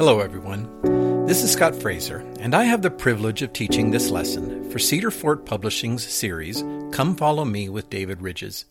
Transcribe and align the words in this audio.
Hello, 0.00 0.20
everyone. 0.20 1.26
This 1.26 1.42
is 1.42 1.52
Scott 1.52 1.76
Fraser, 1.76 2.24
and 2.38 2.54
I 2.54 2.64
have 2.64 2.80
the 2.80 2.90
privilege 2.90 3.42
of 3.42 3.52
teaching 3.52 3.90
this 3.90 4.08
lesson 4.08 4.70
for 4.70 4.78
Cedar 4.78 5.10
Fort 5.10 5.44
Publishing's 5.44 6.02
series, 6.02 6.64
Come 6.90 7.14
Follow 7.14 7.44
Me 7.44 7.68
with 7.68 7.90
David 7.90 8.22
Ridges. 8.22 8.64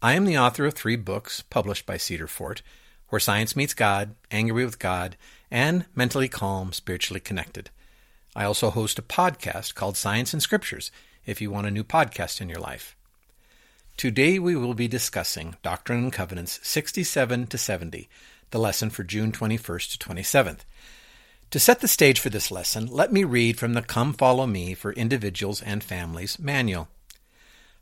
I 0.00 0.12
am 0.12 0.26
the 0.26 0.38
author 0.38 0.66
of 0.66 0.74
three 0.74 0.94
books 0.94 1.42
published 1.42 1.86
by 1.86 1.96
Cedar 1.96 2.28
Fort 2.28 2.62
Where 3.08 3.18
Science 3.18 3.56
Meets 3.56 3.74
God, 3.74 4.14
Angry 4.30 4.64
with 4.64 4.78
God, 4.78 5.16
and 5.50 5.86
Mentally 5.96 6.28
Calm, 6.28 6.72
Spiritually 6.72 7.18
Connected. 7.18 7.70
I 8.36 8.44
also 8.44 8.70
host 8.70 8.96
a 9.00 9.02
podcast 9.02 9.74
called 9.74 9.96
Science 9.96 10.32
and 10.32 10.40
Scriptures 10.40 10.92
if 11.26 11.40
you 11.40 11.50
want 11.50 11.66
a 11.66 11.72
new 11.72 11.82
podcast 11.82 12.40
in 12.40 12.48
your 12.48 12.60
life. 12.60 12.94
Today 13.96 14.38
we 14.38 14.54
will 14.54 14.74
be 14.74 14.86
discussing 14.86 15.56
Doctrine 15.64 16.04
and 16.04 16.12
Covenants 16.12 16.60
67 16.62 17.48
to 17.48 17.58
70 17.58 18.08
the 18.50 18.58
lesson 18.58 18.90
for 18.90 19.04
June 19.04 19.32
21st 19.32 19.98
to 19.98 20.08
27th. 20.08 20.60
To 21.50 21.58
set 21.58 21.80
the 21.80 21.88
stage 21.88 22.20
for 22.20 22.30
this 22.30 22.50
lesson, 22.50 22.86
let 22.86 23.12
me 23.12 23.24
read 23.24 23.58
from 23.58 23.74
the 23.74 23.82
Come 23.82 24.12
Follow 24.12 24.46
Me 24.46 24.74
for 24.74 24.92
Individuals 24.92 25.60
and 25.62 25.82
Families 25.82 26.38
manual. 26.38 26.88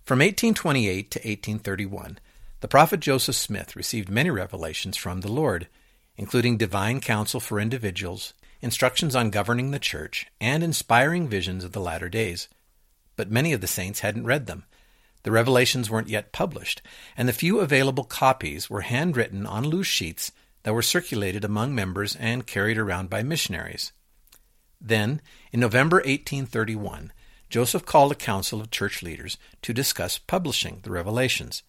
From 0.05 0.21
1828 0.21 1.11
to 1.11 1.19
1831, 1.19 2.19
the 2.61 2.69
prophet 2.69 3.01
Joseph 3.01 3.37
Smith 3.37 3.77
received 3.77 4.09
many 4.09 4.31
revelations 4.31 4.97
from 4.97 5.21
the 5.21 5.31
Lord, 5.31 5.69
including 6.17 6.57
divine 6.57 7.01
counsel 7.01 7.41
for 7.41 7.61
individuals, 7.61 8.33
instructions 8.63 9.15
on 9.15 9.31
governing 9.31 9.71
the 9.71 9.79
church, 9.79 10.27
and 10.41 10.65
inspiring 10.65 11.29
visions 11.29 11.63
of 11.63 11.73
the 11.73 11.81
latter 11.81 12.09
days. 12.09 12.49
But 13.17 13.31
many 13.31 13.53
of 13.53 13.61
the 13.61 13.67
saints 13.67 14.01
hadn't 14.01 14.25
read 14.25 14.47
them. 14.47 14.65
The 15.25 15.31
revelations 15.31 15.91
weren't 15.91 16.09
yet 16.09 16.33
published, 16.33 16.81
and 17.17 17.29
the 17.29 17.33
few 17.33 17.61
available 17.61 18.05
copies 18.05 18.71
were 18.71 18.81
handwritten 18.81 19.47
on 19.47 19.65
loose 19.65 19.87
sheets 19.87 20.33
that 20.63 20.75
were 20.75 20.83
circulated 20.83 21.45
among 21.45 21.75
members 21.75 22.17
and 22.17 22.47
carried 22.47 22.79
around 22.79 23.11
by 23.11 23.23
missionaries. 23.23 23.93
Then, 24.81 25.21
in 25.53 25.61
November 25.61 25.97
1831, 25.97 27.13
Joseph 27.51 27.87
called 27.87 28.13
a 28.13 28.17
council 28.17 28.61
of 28.61 28.71
church 28.71 29.03
leaders 29.03 29.39
to 29.63 29.73
discuss 29.73 30.19
publishing 30.19 30.81
the 30.83 30.91
revelations. 30.91 31.63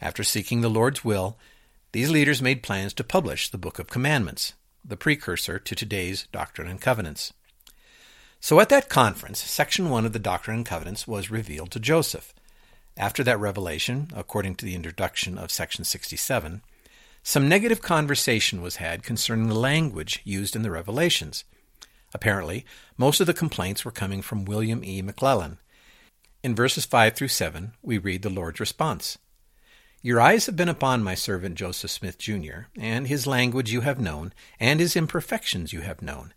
After 0.00 0.24
seeking 0.24 0.60
the 0.60 0.70
Lord's 0.70 1.04
will, 1.04 1.38
these 1.92 2.10
leaders 2.10 2.40
made 2.40 2.62
plans 2.62 2.94
to 2.94 3.04
publish 3.04 3.50
the 3.50 3.58
Book 3.58 3.78
of 3.78 3.88
Commandments, 3.88 4.54
the 4.84 4.96
precursor 4.96 5.58
to 5.58 5.74
today's 5.74 6.26
Doctrine 6.32 6.68
and 6.68 6.80
Covenants. 6.80 7.32
So 8.40 8.58
at 8.58 8.70
that 8.70 8.88
conference, 8.88 9.40
section 9.40 9.90
1 9.90 10.06
of 10.06 10.12
the 10.12 10.18
Doctrine 10.18 10.56
and 10.58 10.66
Covenants 10.66 11.06
was 11.06 11.30
revealed 11.30 11.70
to 11.72 11.78
Joseph. 11.78 12.34
After 12.96 13.22
that 13.22 13.38
revelation, 13.38 14.08
according 14.16 14.56
to 14.56 14.64
the 14.64 14.74
introduction 14.74 15.38
of 15.38 15.52
section 15.52 15.84
67, 15.84 16.62
some 17.22 17.48
negative 17.48 17.80
conversation 17.80 18.62
was 18.62 18.76
had 18.76 19.04
concerning 19.04 19.48
the 19.48 19.54
language 19.54 20.20
used 20.24 20.56
in 20.56 20.62
the 20.62 20.70
revelations. 20.72 21.44
Apparently, 22.12 22.66
most 22.96 23.20
of 23.20 23.28
the 23.28 23.34
complaints 23.34 23.84
were 23.84 23.92
coming 23.92 24.22
from 24.22 24.44
William 24.44 24.84
E. 24.84 25.02
McLellin. 25.02 25.58
In 26.42 26.56
verses 26.56 26.84
5 26.84 27.14
through 27.14 27.28
7, 27.28 27.74
we 27.80 27.96
read 27.98 28.22
the 28.22 28.30
Lord's 28.30 28.58
response 28.58 29.18
Your 30.02 30.20
eyes 30.20 30.46
have 30.46 30.56
been 30.56 30.68
upon 30.68 31.04
my 31.04 31.14
servant 31.14 31.54
Joseph 31.54 31.92
Smith, 31.92 32.18
Jr., 32.18 32.62
and 32.76 33.06
his 33.06 33.26
language 33.26 33.72
you 33.72 33.82
have 33.82 34.00
known, 34.00 34.32
and 34.58 34.80
his 34.80 34.96
imperfections 34.96 35.72
you 35.72 35.82
have 35.82 36.02
known. 36.02 36.34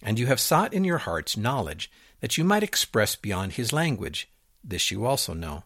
And 0.00 0.20
you 0.20 0.26
have 0.26 0.38
sought 0.38 0.72
in 0.72 0.84
your 0.84 0.98
hearts 0.98 1.36
knowledge, 1.36 1.90
that 2.20 2.38
you 2.38 2.44
might 2.44 2.62
express 2.62 3.16
beyond 3.16 3.54
his 3.54 3.72
language. 3.72 4.30
This 4.62 4.92
you 4.92 5.04
also 5.04 5.34
know. 5.34 5.64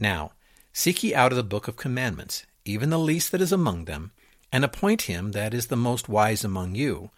Now, 0.00 0.32
seek 0.72 1.02
ye 1.02 1.14
out 1.14 1.32
of 1.32 1.36
the 1.36 1.44
book 1.44 1.68
of 1.68 1.76
commandments 1.76 2.46
even 2.64 2.90
the 2.90 2.98
least 2.98 3.32
that 3.32 3.40
is 3.40 3.52
among 3.52 3.84
them, 3.84 4.12
and 4.52 4.64
appoint 4.64 5.02
him 5.02 5.32
that 5.32 5.54
is 5.54 5.66
the 5.66 5.76
most 5.76 6.08
wise 6.08 6.44
among 6.44 6.74
you. 6.74 7.10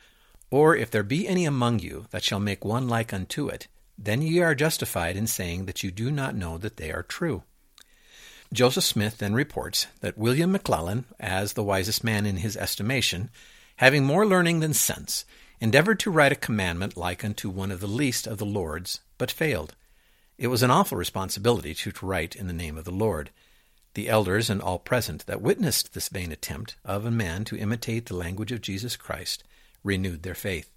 Or 0.51 0.77
if 0.77 0.91
there 0.91 1.03
be 1.03 1.27
any 1.27 1.45
among 1.45 1.79
you 1.79 2.07
that 2.11 2.25
shall 2.25 2.41
make 2.41 2.65
one 2.65 2.89
like 2.89 3.13
unto 3.13 3.49
it, 3.49 3.69
then 3.97 4.23
ye 4.23 4.41
are 4.41 4.55
justified 4.55 5.17
in 5.17 5.27
saying 5.27 5.67
that 5.67 5.83
you 5.83 5.91
do 5.91 6.11
not 6.11 6.35
know 6.35 6.59
that 6.59 6.77
they 6.77 6.91
are 6.93 7.03
true. 7.03 7.43
Joseph 8.53 8.85
Smith 8.85 9.19
then 9.19 9.33
reports 9.33 9.87
that 10.01 10.19
William 10.19 10.55
McLellin, 10.55 11.05
as 11.19 11.55
the 11.55 11.63
wisest 11.63 12.05
man 12.05 12.27
in 12.27 12.37
his 12.37 12.57
estimation, 12.57 13.31
having 13.77 14.05
more 14.05 14.27
learning 14.27 14.61
than 14.61 14.75
sense, 14.75 15.25
endeavored 15.59 15.99
to 16.01 16.11
write 16.11 16.33
a 16.33 16.37
commandment 16.37 16.97
like 16.97 17.25
unto 17.25 17.49
one 17.49 17.71
of 17.71 17.81
the 17.81 17.87
least 17.87 18.27
of 18.27 18.37
the 18.37 18.45
Lord's, 18.45 19.01
but 19.17 19.31
failed. 19.31 19.75
It 20.37 20.49
was 20.49 20.63
an 20.63 20.71
awful 20.71 20.99
responsibility 20.99 21.73
to 21.75 21.93
write 22.03 22.37
in 22.37 22.47
the 22.47 22.53
name 22.53 22.77
of 22.77 22.85
the 22.85 22.91
Lord 22.91 23.31
the 23.95 24.09
elders 24.09 24.49
and 24.49 24.61
all 24.61 24.79
present 24.79 25.27
that 25.27 25.43
witnessed 25.43 25.95
this 25.95 26.09
vain 26.09 26.33
attempt 26.33 26.77
of 26.85 27.05
a 27.05 27.11
man 27.11 27.45
to 27.45 27.57
imitate 27.57 28.07
the 28.07 28.17
language 28.17 28.53
of 28.53 28.61
Jesus 28.61 28.97
Christ 28.97 29.45
renewed 29.85 30.23
their 30.23 30.35
faith. 30.35 30.71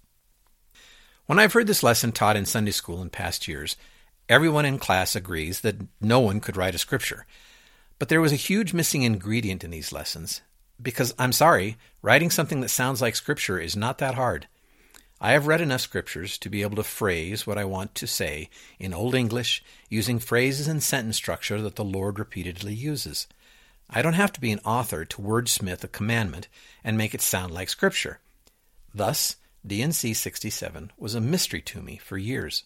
When 1.26 1.38
I've 1.38 1.52
heard 1.52 1.66
this 1.66 1.82
lesson 1.82 2.12
taught 2.12 2.36
in 2.36 2.46
Sunday 2.46 2.70
school 2.70 3.02
in 3.02 3.10
past 3.10 3.48
years, 3.48 3.76
everyone 4.28 4.64
in 4.64 4.78
class 4.78 5.16
agrees 5.16 5.60
that 5.60 5.76
no 6.00 6.20
one 6.20 6.40
could 6.40 6.56
write 6.56 6.74
a 6.74 6.78
scripture. 6.78 7.26
But 7.98 8.08
there 8.08 8.20
was 8.20 8.32
a 8.32 8.36
huge 8.36 8.74
missing 8.74 9.02
ingredient 9.02 9.64
in 9.64 9.70
these 9.70 9.92
lessons, 9.92 10.42
because 10.80 11.14
I'm 11.18 11.32
sorry, 11.32 11.76
writing 12.02 12.30
something 12.30 12.60
that 12.60 12.68
sounds 12.68 13.00
like 13.00 13.16
scripture 13.16 13.58
is 13.58 13.74
not 13.76 13.98
that 13.98 14.14
hard. 14.14 14.46
I 15.18 15.32
have 15.32 15.46
read 15.46 15.62
enough 15.62 15.80
scriptures 15.80 16.36
to 16.38 16.50
be 16.50 16.60
able 16.60 16.76
to 16.76 16.82
phrase 16.82 17.46
what 17.46 17.56
I 17.56 17.64
want 17.64 17.94
to 17.94 18.06
say 18.06 18.50
in 18.78 18.92
Old 18.92 19.14
English 19.14 19.64
using 19.88 20.18
phrases 20.18 20.68
and 20.68 20.82
sentence 20.82 21.16
structure 21.16 21.60
that 21.62 21.76
the 21.76 21.84
Lord 21.84 22.18
repeatedly 22.18 22.74
uses. 22.74 23.26
I 23.88 24.02
don't 24.02 24.12
have 24.12 24.32
to 24.32 24.40
be 24.40 24.52
an 24.52 24.60
author 24.60 25.06
to 25.06 25.22
wordsmith 25.22 25.82
a 25.82 25.88
commandment 25.88 26.48
and 26.84 26.98
make 26.98 27.14
it 27.14 27.22
sound 27.22 27.54
like 27.54 27.70
scripture. 27.70 28.18
Thus, 28.94 29.36
D&C 29.66 30.12
67 30.12 30.92
was 30.98 31.14
a 31.14 31.20
mystery 31.20 31.62
to 31.62 31.80
me 31.80 31.96
for 31.96 32.18
years. 32.18 32.64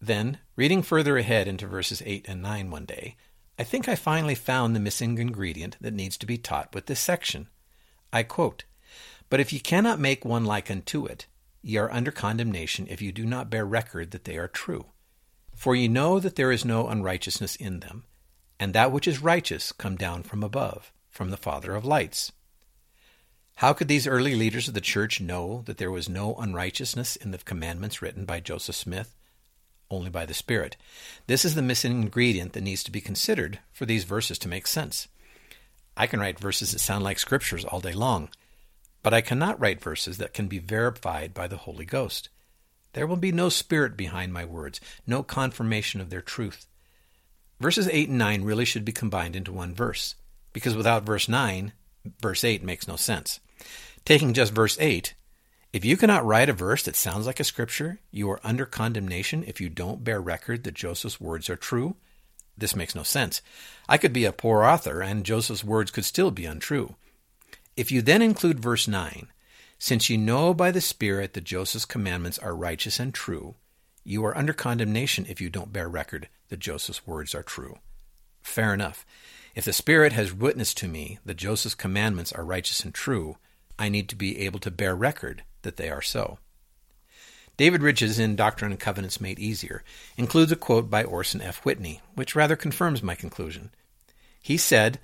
Then, 0.00 0.38
reading 0.56 0.82
further 0.82 1.16
ahead 1.16 1.46
into 1.46 1.68
verses 1.68 2.02
8 2.04 2.26
and 2.28 2.42
9 2.42 2.70
one 2.70 2.86
day, 2.86 3.16
I 3.56 3.62
think 3.62 3.88
I 3.88 3.94
finally 3.94 4.34
found 4.34 4.74
the 4.74 4.80
missing 4.80 5.16
ingredient 5.18 5.76
that 5.80 5.94
needs 5.94 6.16
to 6.18 6.26
be 6.26 6.38
taught 6.38 6.74
with 6.74 6.86
this 6.86 7.00
section. 7.00 7.46
I 8.12 8.24
quote, 8.24 8.64
But 9.30 9.40
if 9.40 9.52
ye 9.52 9.60
cannot 9.60 10.00
make 10.00 10.24
one 10.24 10.44
like 10.44 10.70
unto 10.70 11.06
it, 11.06 11.26
ye 11.66 11.76
are 11.76 11.90
under 11.90 12.12
condemnation 12.12 12.86
if 12.88 13.02
you 13.02 13.10
do 13.10 13.26
not 13.26 13.50
bear 13.50 13.66
record 13.66 14.12
that 14.12 14.22
they 14.22 14.36
are 14.36 14.46
true. 14.46 14.86
For 15.52 15.74
ye 15.74 15.88
know 15.88 16.20
that 16.20 16.36
there 16.36 16.52
is 16.52 16.64
no 16.64 16.86
unrighteousness 16.86 17.56
in 17.56 17.80
them, 17.80 18.04
and 18.60 18.72
that 18.72 18.92
which 18.92 19.08
is 19.08 19.20
righteous 19.20 19.72
come 19.72 19.96
down 19.96 20.22
from 20.22 20.44
above, 20.44 20.92
from 21.10 21.30
the 21.30 21.36
Father 21.36 21.74
of 21.74 21.84
lights. 21.84 22.30
How 23.56 23.72
could 23.72 23.88
these 23.88 24.06
early 24.06 24.36
leaders 24.36 24.68
of 24.68 24.74
the 24.74 24.80
church 24.80 25.20
know 25.20 25.62
that 25.66 25.78
there 25.78 25.90
was 25.90 26.08
no 26.08 26.36
unrighteousness 26.36 27.16
in 27.16 27.32
the 27.32 27.38
commandments 27.38 28.00
written 28.00 28.24
by 28.24 28.38
Joseph 28.38 28.76
Smith? 28.76 29.16
Only 29.90 30.10
by 30.10 30.24
the 30.24 30.34
Spirit. 30.34 30.76
This 31.26 31.44
is 31.44 31.56
the 31.56 31.62
missing 31.62 32.00
ingredient 32.00 32.52
that 32.52 32.60
needs 32.60 32.84
to 32.84 32.92
be 32.92 33.00
considered 33.00 33.58
for 33.72 33.86
these 33.86 34.04
verses 34.04 34.38
to 34.38 34.48
make 34.48 34.68
sense. 34.68 35.08
I 35.96 36.06
can 36.06 36.20
write 36.20 36.38
verses 36.38 36.70
that 36.70 36.78
sound 36.78 37.02
like 37.02 37.18
scriptures 37.18 37.64
all 37.64 37.80
day 37.80 37.92
long, 37.92 38.28
but 39.06 39.14
I 39.14 39.20
cannot 39.20 39.60
write 39.60 39.80
verses 39.80 40.18
that 40.18 40.34
can 40.34 40.48
be 40.48 40.58
verified 40.58 41.32
by 41.32 41.46
the 41.46 41.58
Holy 41.58 41.84
Ghost. 41.84 42.28
There 42.92 43.06
will 43.06 43.14
be 43.14 43.30
no 43.30 43.48
spirit 43.48 43.96
behind 43.96 44.32
my 44.32 44.44
words, 44.44 44.80
no 45.06 45.22
confirmation 45.22 46.00
of 46.00 46.10
their 46.10 46.20
truth. 46.20 46.66
Verses 47.60 47.88
8 47.88 48.08
and 48.08 48.18
9 48.18 48.42
really 48.42 48.64
should 48.64 48.84
be 48.84 48.90
combined 48.90 49.36
into 49.36 49.52
one 49.52 49.76
verse, 49.76 50.16
because 50.52 50.74
without 50.74 51.06
verse 51.06 51.28
9, 51.28 51.72
verse 52.20 52.42
8 52.42 52.64
makes 52.64 52.88
no 52.88 52.96
sense. 52.96 53.38
Taking 54.04 54.32
just 54.32 54.52
verse 54.52 54.76
8, 54.80 55.14
if 55.72 55.84
you 55.84 55.96
cannot 55.96 56.26
write 56.26 56.48
a 56.48 56.52
verse 56.52 56.82
that 56.82 56.96
sounds 56.96 57.26
like 57.26 57.38
a 57.38 57.44
scripture, 57.44 58.00
you 58.10 58.28
are 58.28 58.40
under 58.42 58.66
condemnation 58.66 59.44
if 59.46 59.60
you 59.60 59.68
don't 59.68 60.02
bear 60.02 60.20
record 60.20 60.64
that 60.64 60.74
Joseph's 60.74 61.20
words 61.20 61.48
are 61.48 61.54
true. 61.54 61.94
This 62.58 62.74
makes 62.74 62.96
no 62.96 63.04
sense. 63.04 63.40
I 63.88 63.98
could 63.98 64.12
be 64.12 64.24
a 64.24 64.32
poor 64.32 64.64
author, 64.64 65.00
and 65.00 65.22
Joseph's 65.24 65.62
words 65.62 65.92
could 65.92 66.04
still 66.04 66.32
be 66.32 66.44
untrue. 66.44 66.96
If 67.76 67.92
you 67.92 68.00
then 68.00 68.22
include 68.22 68.58
verse 68.58 68.88
9, 68.88 69.28
since 69.78 70.08
you 70.08 70.16
know 70.16 70.54
by 70.54 70.70
the 70.70 70.80
Spirit 70.80 71.34
that 71.34 71.44
Joseph's 71.44 71.84
commandments 71.84 72.38
are 72.38 72.56
righteous 72.56 72.98
and 72.98 73.12
true, 73.12 73.56
you 74.02 74.24
are 74.24 74.36
under 74.36 74.54
condemnation 74.54 75.26
if 75.28 75.40
you 75.40 75.50
don't 75.50 75.72
bear 75.72 75.88
record 75.88 76.28
that 76.48 76.58
Joseph's 76.58 77.06
words 77.06 77.34
are 77.34 77.42
true. 77.42 77.78
Fair 78.40 78.72
enough. 78.72 79.04
If 79.54 79.66
the 79.66 79.74
Spirit 79.74 80.12
has 80.12 80.32
witnessed 80.32 80.78
to 80.78 80.88
me 80.88 81.18
that 81.26 81.36
Joseph's 81.36 81.74
commandments 81.74 82.32
are 82.32 82.44
righteous 82.44 82.82
and 82.82 82.94
true, 82.94 83.36
I 83.78 83.90
need 83.90 84.08
to 84.08 84.16
be 84.16 84.38
able 84.40 84.60
to 84.60 84.70
bear 84.70 84.94
record 84.94 85.42
that 85.62 85.76
they 85.76 85.90
are 85.90 86.02
so. 86.02 86.38
David 87.58 87.82
Ridges 87.82 88.18
in 88.18 88.36
Doctrine 88.36 88.70
and 88.70 88.80
Covenants 88.80 89.20
Made 89.20 89.38
Easier 89.38 89.82
includes 90.16 90.52
a 90.52 90.56
quote 90.56 90.88
by 90.88 91.04
Orson 91.04 91.42
F. 91.42 91.64
Whitney, 91.64 92.00
which 92.14 92.34
rather 92.34 92.56
confirms 92.56 93.02
my 93.02 93.14
conclusion. 93.14 93.70
He 94.40 94.56
said, 94.56 94.98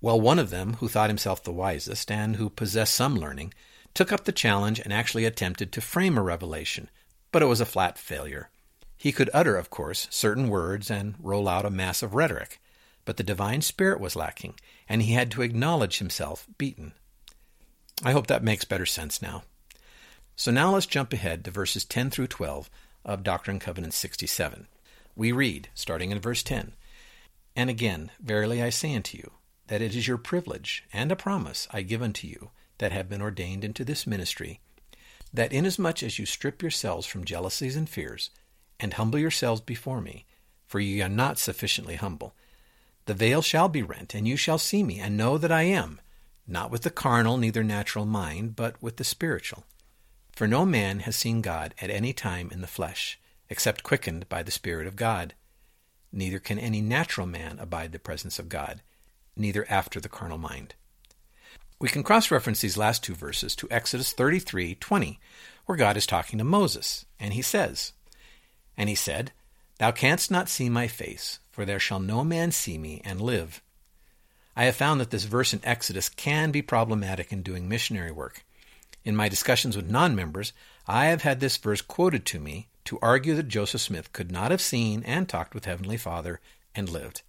well, 0.00 0.20
one 0.20 0.38
of 0.38 0.50
them, 0.50 0.74
who 0.74 0.88
thought 0.88 1.10
himself 1.10 1.42
the 1.42 1.52
wisest 1.52 2.10
and 2.10 2.36
who 2.36 2.48
possessed 2.48 2.94
some 2.94 3.16
learning, 3.16 3.52
took 3.92 4.12
up 4.12 4.24
the 4.24 4.32
challenge 4.32 4.80
and 4.80 4.92
actually 4.92 5.24
attempted 5.24 5.72
to 5.72 5.80
frame 5.80 6.16
a 6.16 6.22
revelation, 6.22 6.88
but 7.32 7.42
it 7.42 7.46
was 7.46 7.60
a 7.60 7.66
flat 7.66 7.98
failure. 7.98 8.48
He 8.96 9.12
could 9.12 9.30
utter, 9.32 9.56
of 9.56 9.70
course, 9.70 10.06
certain 10.10 10.48
words 10.48 10.90
and 10.90 11.14
roll 11.18 11.48
out 11.48 11.66
a 11.66 11.70
mass 11.70 12.02
of 12.02 12.14
rhetoric, 12.14 12.60
but 13.04 13.16
the 13.16 13.22
divine 13.22 13.62
spirit 13.62 14.00
was 14.00 14.16
lacking, 14.16 14.54
and 14.88 15.02
he 15.02 15.12
had 15.12 15.30
to 15.32 15.42
acknowledge 15.42 15.98
himself 15.98 16.46
beaten. 16.58 16.92
I 18.02 18.12
hope 18.12 18.26
that 18.28 18.44
makes 18.44 18.64
better 18.64 18.86
sense 18.86 19.20
now. 19.20 19.42
So 20.36 20.50
now 20.50 20.72
let's 20.72 20.86
jump 20.86 21.12
ahead 21.12 21.44
to 21.44 21.50
verses 21.50 21.84
10 21.84 22.10
through 22.10 22.28
12 22.28 22.70
of 23.04 23.22
Doctrine 23.22 23.56
and 23.56 23.60
Covenants 23.60 23.96
67. 23.96 24.66
We 25.14 25.32
read, 25.32 25.68
starting 25.74 26.10
in 26.10 26.20
verse 26.20 26.42
10 26.42 26.72
And 27.54 27.68
again, 27.68 28.10
verily 28.20 28.62
I 28.62 28.70
say 28.70 28.94
unto 28.94 29.18
you, 29.18 29.32
that 29.70 29.80
it 29.80 29.94
is 29.94 30.08
your 30.08 30.18
privilege 30.18 30.82
and 30.92 31.12
a 31.12 31.16
promise 31.16 31.68
I 31.70 31.82
give 31.82 32.02
unto 32.02 32.26
you 32.26 32.50
that 32.78 32.90
have 32.90 33.08
been 33.08 33.22
ordained 33.22 33.64
into 33.64 33.84
this 33.84 34.04
ministry, 34.04 34.58
that 35.32 35.52
inasmuch 35.52 36.02
as 36.02 36.18
you 36.18 36.26
strip 36.26 36.60
yourselves 36.60 37.06
from 37.06 37.24
jealousies 37.24 37.76
and 37.76 37.88
fears, 37.88 38.30
and 38.80 38.94
humble 38.94 39.20
yourselves 39.20 39.60
before 39.60 40.00
me, 40.00 40.26
for 40.66 40.80
ye 40.80 41.00
are 41.00 41.08
not 41.08 41.38
sufficiently 41.38 41.94
humble, 41.94 42.34
the 43.06 43.14
veil 43.14 43.42
shall 43.42 43.68
be 43.68 43.80
rent, 43.80 44.12
and 44.12 44.26
you 44.26 44.36
shall 44.36 44.58
see 44.58 44.82
me, 44.82 44.98
and 44.98 45.16
know 45.16 45.38
that 45.38 45.52
I 45.52 45.62
am, 45.62 46.00
not 46.48 46.72
with 46.72 46.82
the 46.82 46.90
carnal, 46.90 47.36
neither 47.36 47.62
natural 47.62 48.04
mind, 48.04 48.56
but 48.56 48.74
with 48.82 48.96
the 48.96 49.04
spiritual. 49.04 49.62
For 50.32 50.48
no 50.48 50.66
man 50.66 51.00
has 51.00 51.14
seen 51.14 51.42
God 51.42 51.76
at 51.80 51.90
any 51.90 52.12
time 52.12 52.50
in 52.50 52.60
the 52.60 52.66
flesh, 52.66 53.20
except 53.48 53.84
quickened 53.84 54.28
by 54.28 54.42
the 54.42 54.50
Spirit 54.50 54.88
of 54.88 54.96
God. 54.96 55.34
Neither 56.10 56.40
can 56.40 56.58
any 56.58 56.80
natural 56.80 57.28
man 57.28 57.60
abide 57.60 57.92
the 57.92 58.00
presence 58.00 58.40
of 58.40 58.48
God, 58.48 58.82
neither 59.40 59.66
after 59.68 60.00
the 60.00 60.08
carnal 60.08 60.38
mind. 60.38 60.74
We 61.80 61.88
can 61.88 62.02
cross 62.02 62.30
reference 62.30 62.60
these 62.60 62.76
last 62.76 63.02
two 63.02 63.14
verses 63.14 63.56
to 63.56 63.68
Exodus 63.70 64.12
33:20, 64.12 65.18
where 65.64 65.78
God 65.78 65.96
is 65.96 66.06
talking 66.06 66.38
to 66.38 66.44
Moses, 66.44 67.06
and 67.18 67.32
he 67.32 67.42
says, 67.42 67.92
And 68.76 68.88
he 68.88 68.94
said, 68.94 69.32
Thou 69.78 69.90
canst 69.90 70.30
not 70.30 70.50
see 70.50 70.68
my 70.68 70.88
face, 70.88 71.38
for 71.50 71.64
there 71.64 71.80
shall 71.80 72.00
no 72.00 72.22
man 72.22 72.52
see 72.52 72.76
me 72.76 73.00
and 73.02 73.20
live. 73.20 73.62
I 74.54 74.64
have 74.64 74.76
found 74.76 75.00
that 75.00 75.10
this 75.10 75.24
verse 75.24 75.54
in 75.54 75.64
Exodus 75.64 76.10
can 76.10 76.50
be 76.50 76.60
problematic 76.60 77.32
in 77.32 77.42
doing 77.42 77.66
missionary 77.66 78.12
work. 78.12 78.44
In 79.04 79.16
my 79.16 79.30
discussions 79.30 79.74
with 79.74 79.88
non 79.88 80.14
members, 80.14 80.52
I 80.86 81.06
have 81.06 81.22
had 81.22 81.40
this 81.40 81.56
verse 81.56 81.80
quoted 81.80 82.26
to 82.26 82.40
me 82.40 82.68
to 82.84 82.98
argue 83.00 83.34
that 83.36 83.48
Joseph 83.48 83.80
Smith 83.80 84.12
could 84.12 84.30
not 84.30 84.50
have 84.50 84.60
seen 84.60 85.02
and 85.04 85.26
talked 85.26 85.54
with 85.54 85.64
Heavenly 85.64 85.96
Father 85.96 86.40
and 86.74 86.90
lived. 86.90 87.22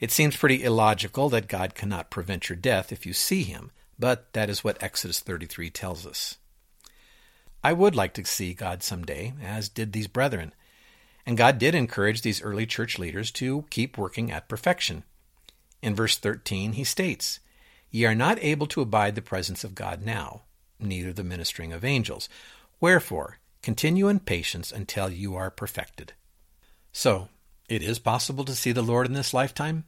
It 0.00 0.10
seems 0.10 0.36
pretty 0.36 0.64
illogical 0.64 1.28
that 1.30 1.48
God 1.48 1.74
cannot 1.74 2.10
prevent 2.10 2.48
your 2.48 2.56
death 2.56 2.92
if 2.92 3.06
you 3.06 3.12
see 3.12 3.42
Him, 3.42 3.70
but 3.98 4.32
that 4.32 4.50
is 4.50 4.64
what 4.64 4.82
Exodus 4.82 5.20
33 5.20 5.70
tells 5.70 6.06
us. 6.06 6.36
I 7.62 7.72
would 7.72 7.96
like 7.96 8.12
to 8.14 8.24
see 8.24 8.52
God 8.52 8.82
someday, 8.82 9.32
as 9.42 9.68
did 9.68 9.92
these 9.92 10.06
brethren. 10.06 10.52
And 11.24 11.38
God 11.38 11.58
did 11.58 11.74
encourage 11.74 12.20
these 12.20 12.42
early 12.42 12.66
church 12.66 12.98
leaders 12.98 13.30
to 13.32 13.64
keep 13.70 13.96
working 13.96 14.30
at 14.30 14.48
perfection. 14.48 15.04
In 15.80 15.94
verse 15.94 16.18
13, 16.18 16.72
he 16.72 16.84
states, 16.84 17.40
Ye 17.90 18.04
are 18.04 18.14
not 18.14 18.42
able 18.42 18.66
to 18.66 18.82
abide 18.82 19.14
the 19.14 19.22
presence 19.22 19.64
of 19.64 19.74
God 19.74 20.02
now, 20.02 20.42
neither 20.78 21.12
the 21.12 21.24
ministering 21.24 21.72
of 21.72 21.84
angels. 21.84 22.28
Wherefore, 22.80 23.38
continue 23.62 24.08
in 24.08 24.20
patience 24.20 24.70
until 24.70 25.08
you 25.08 25.34
are 25.34 25.50
perfected. 25.50 26.12
So, 26.92 27.28
it 27.68 27.82
is 27.82 27.98
possible 27.98 28.44
to 28.44 28.54
see 28.54 28.72
the 28.72 28.82
Lord 28.82 29.06
in 29.06 29.12
this 29.12 29.34
lifetime? 29.34 29.84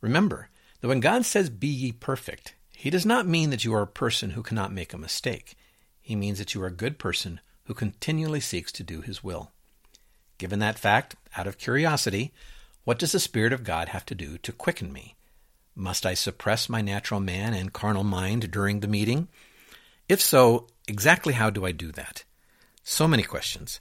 Remember 0.00 0.48
that 0.80 0.88
when 0.88 1.00
God 1.00 1.24
says, 1.24 1.50
Be 1.50 1.68
ye 1.68 1.92
perfect, 1.92 2.54
he 2.70 2.90
does 2.90 3.06
not 3.06 3.26
mean 3.26 3.50
that 3.50 3.64
you 3.64 3.74
are 3.74 3.82
a 3.82 3.86
person 3.86 4.30
who 4.30 4.42
cannot 4.42 4.72
make 4.72 4.92
a 4.92 4.98
mistake. 4.98 5.56
He 6.00 6.14
means 6.14 6.38
that 6.38 6.54
you 6.54 6.62
are 6.62 6.68
a 6.68 6.72
good 6.72 6.98
person 6.98 7.40
who 7.64 7.74
continually 7.74 8.40
seeks 8.40 8.72
to 8.72 8.82
do 8.82 9.00
his 9.00 9.22
will. 9.22 9.50
Given 10.38 10.60
that 10.60 10.78
fact, 10.78 11.16
out 11.36 11.46
of 11.46 11.58
curiosity, 11.58 12.32
what 12.84 12.98
does 12.98 13.12
the 13.12 13.20
Spirit 13.20 13.52
of 13.52 13.64
God 13.64 13.88
have 13.88 14.06
to 14.06 14.14
do 14.14 14.38
to 14.38 14.52
quicken 14.52 14.92
me? 14.92 15.16
Must 15.74 16.06
I 16.06 16.14
suppress 16.14 16.68
my 16.68 16.80
natural 16.80 17.20
man 17.20 17.52
and 17.52 17.72
carnal 17.72 18.04
mind 18.04 18.50
during 18.50 18.80
the 18.80 18.88
meeting? 18.88 19.28
If 20.08 20.20
so, 20.20 20.68
exactly 20.86 21.34
how 21.34 21.50
do 21.50 21.66
I 21.66 21.72
do 21.72 21.92
that? 21.92 22.24
So 22.82 23.06
many 23.06 23.22
questions. 23.22 23.80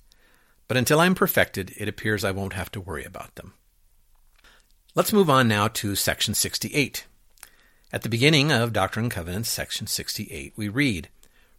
But 0.67 0.77
until 0.77 0.99
I'm 0.99 1.15
perfected, 1.15 1.73
it 1.77 1.87
appears 1.87 2.23
I 2.23 2.31
won't 2.31 2.53
have 2.53 2.71
to 2.71 2.81
worry 2.81 3.05
about 3.05 3.35
them. 3.35 3.53
Let's 4.95 5.13
move 5.13 5.29
on 5.29 5.47
now 5.47 5.67
to 5.69 5.95
section 5.95 6.33
68. 6.33 7.05
At 7.93 8.01
the 8.01 8.09
beginning 8.09 8.51
of 8.51 8.73
Doctrine 8.73 9.05
and 9.05 9.11
Covenants, 9.11 9.49
section 9.49 9.87
68, 9.87 10.53
we 10.57 10.67
read 10.67 11.09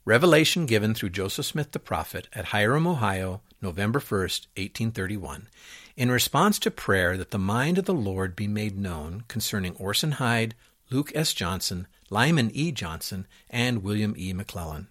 Revelation 0.04 0.66
given 0.66 0.92
through 0.94 1.10
Joseph 1.10 1.46
Smith 1.46 1.72
the 1.72 1.78
prophet 1.78 2.28
at 2.32 2.46
Hiram, 2.46 2.86
Ohio, 2.86 3.40
November 3.62 3.98
1st, 3.98 4.46
1831, 4.56 5.48
in 5.96 6.10
response 6.10 6.58
to 6.58 6.70
prayer 6.70 7.16
that 7.16 7.30
the 7.30 7.38
mind 7.38 7.78
of 7.78 7.84
the 7.86 7.94
Lord 7.94 8.36
be 8.36 8.46
made 8.46 8.78
known 8.78 9.24
concerning 9.28 9.74
Orson 9.76 10.12
Hyde, 10.12 10.54
Luke 10.90 11.12
S. 11.14 11.32
Johnson, 11.32 11.86
Lyman 12.10 12.50
E. 12.52 12.72
Johnson, 12.72 13.26
and 13.50 13.82
William 13.82 14.14
E. 14.16 14.32
McLellin. 14.32 14.86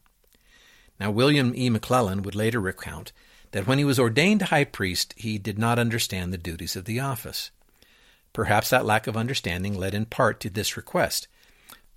Now, 1.00 1.12
William 1.12 1.54
E. 1.56 1.70
McLellin 1.70 2.24
would 2.24 2.36
later 2.36 2.60
recount 2.60 3.12
that 3.58 3.66
when 3.66 3.80
he 3.80 3.84
was 3.84 3.98
ordained 3.98 4.44
high 4.44 4.64
priest, 4.64 5.16
he 5.18 5.40
did 5.40 5.58
not 5.58 5.80
understand 5.80 6.32
the 6.32 6.38
duties 6.38 6.76
of 6.76 6.86
the 6.86 7.00
office. 7.00 7.50
Perhaps 8.32 8.70
that 8.70 8.86
lack 8.86 9.08
of 9.08 9.18
understanding 9.18 9.74
led 9.74 9.96
in 9.96 10.06
part 10.06 10.40
to 10.40 10.48
this 10.48 10.78
request, 10.78 11.28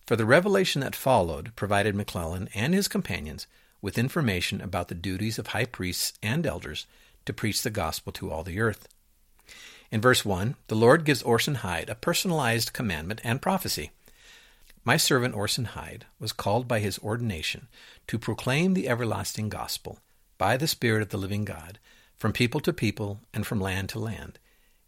for 0.06 0.16
the 0.16 0.24
revelation 0.24 0.80
that 0.80 0.96
followed 0.96 1.54
provided 1.56 1.94
McLellin 1.94 2.48
and 2.54 2.72
his 2.72 2.88
companions 2.88 3.46
with 3.82 3.98
information 3.98 4.62
about 4.62 4.88
the 4.88 4.94
duties 4.94 5.38
of 5.38 5.48
high 5.48 5.66
priests 5.66 6.14
and 6.22 6.46
elders 6.46 6.86
to 7.26 7.34
preach 7.34 7.60
the 7.60 7.68
gospel 7.68 8.10
to 8.10 8.30
all 8.30 8.42
the 8.42 8.58
earth. 8.58 8.88
In 9.90 10.00
verse 10.00 10.24
1, 10.24 10.54
the 10.68 10.74
Lord 10.74 11.04
gives 11.04 11.22
Orson 11.22 11.56
Hyde 11.56 11.90
a 11.90 11.94
personalized 11.94 12.72
commandment 12.72 13.20
and 13.22 13.42
prophecy. 13.42 13.90
My 14.82 14.96
servant 14.96 15.34
Orson 15.34 15.66
Hyde 15.66 16.06
was 16.18 16.32
called 16.32 16.66
by 16.66 16.78
his 16.78 16.98
ordination 17.00 17.68
to 18.06 18.18
proclaim 18.18 18.72
the 18.72 18.88
everlasting 18.88 19.50
gospel 19.50 19.98
by 20.40 20.56
the 20.56 20.66
Spirit 20.66 21.02
of 21.02 21.10
the 21.10 21.18
living 21.18 21.44
God, 21.44 21.78
from 22.16 22.32
people 22.32 22.60
to 22.60 22.72
people 22.72 23.20
and 23.34 23.46
from 23.46 23.60
land 23.60 23.90
to 23.90 23.98
land, 23.98 24.38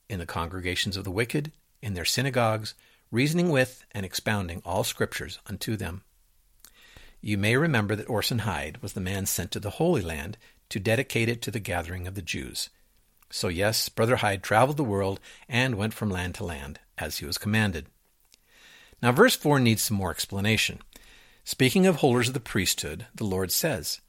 in 0.09 0.19
the 0.19 0.25
congregations 0.25 0.97
of 0.97 1.05
the 1.05 1.11
wicked, 1.11 1.53
in 1.83 1.93
their 1.93 2.07
synagogues, 2.07 2.73
reasoning 3.11 3.51
with 3.51 3.85
and 3.93 4.07
expounding 4.07 4.63
all 4.65 4.83
scriptures 4.83 5.41
unto 5.47 5.77
them. 5.77 6.05
You 7.21 7.37
may 7.37 7.55
remember 7.59 7.95
that 7.97 8.09
Orson 8.09 8.39
Hyde 8.41 8.81
was 8.81 8.95
the 8.95 9.01
man 9.03 9.27
sent 9.27 9.51
to 9.51 9.61
the 9.61 9.73
Holy 9.73 10.01
Land 10.01 10.39
to 10.71 10.81
dedicate 10.81 11.29
it 11.29 11.43
to 11.43 11.51
the 11.51 11.61
gathering 11.61 12.07
of 12.07 12.15
the 12.15 12.23
Jews. 12.23 12.71
So, 13.29 13.49
yes, 13.49 13.91
Brother 13.91 14.17
Hyde 14.17 14.43
traveled 14.43 14.79
the 14.79 14.83
world 14.83 15.21
and 15.51 15.75
went 15.75 15.93
from 15.93 16.09
land 16.09 16.35
to 16.37 16.45
land, 16.45 16.81
as 16.97 17.19
he 17.19 17.27
was 17.27 17.37
commanded. 17.37 17.89
Now, 19.03 19.13
verse 19.13 19.37
4 19.37 19.61
needs 19.61 19.83
some 19.83 19.99
more 19.99 20.13
explanation. 20.13 20.81
Speaking 21.45 21.87
of 21.87 21.97
holders 21.97 22.29
of 22.29 22.35
the 22.35 22.41
priesthood, 22.41 23.05
the 23.15 23.25
Lord 23.25 23.53
says, 23.53 24.01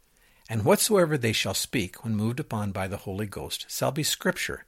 and 0.49 0.65
whatsoever 0.65 1.17
they 1.17 1.31
shall 1.31 1.53
speak 1.53 2.03
when 2.03 2.15
moved 2.15 2.39
upon 2.39 2.71
by 2.71 2.87
the 2.87 2.97
Holy 2.97 3.25
Ghost 3.25 3.65
shall 3.69 3.91
be 3.91 4.03
Scripture, 4.03 4.65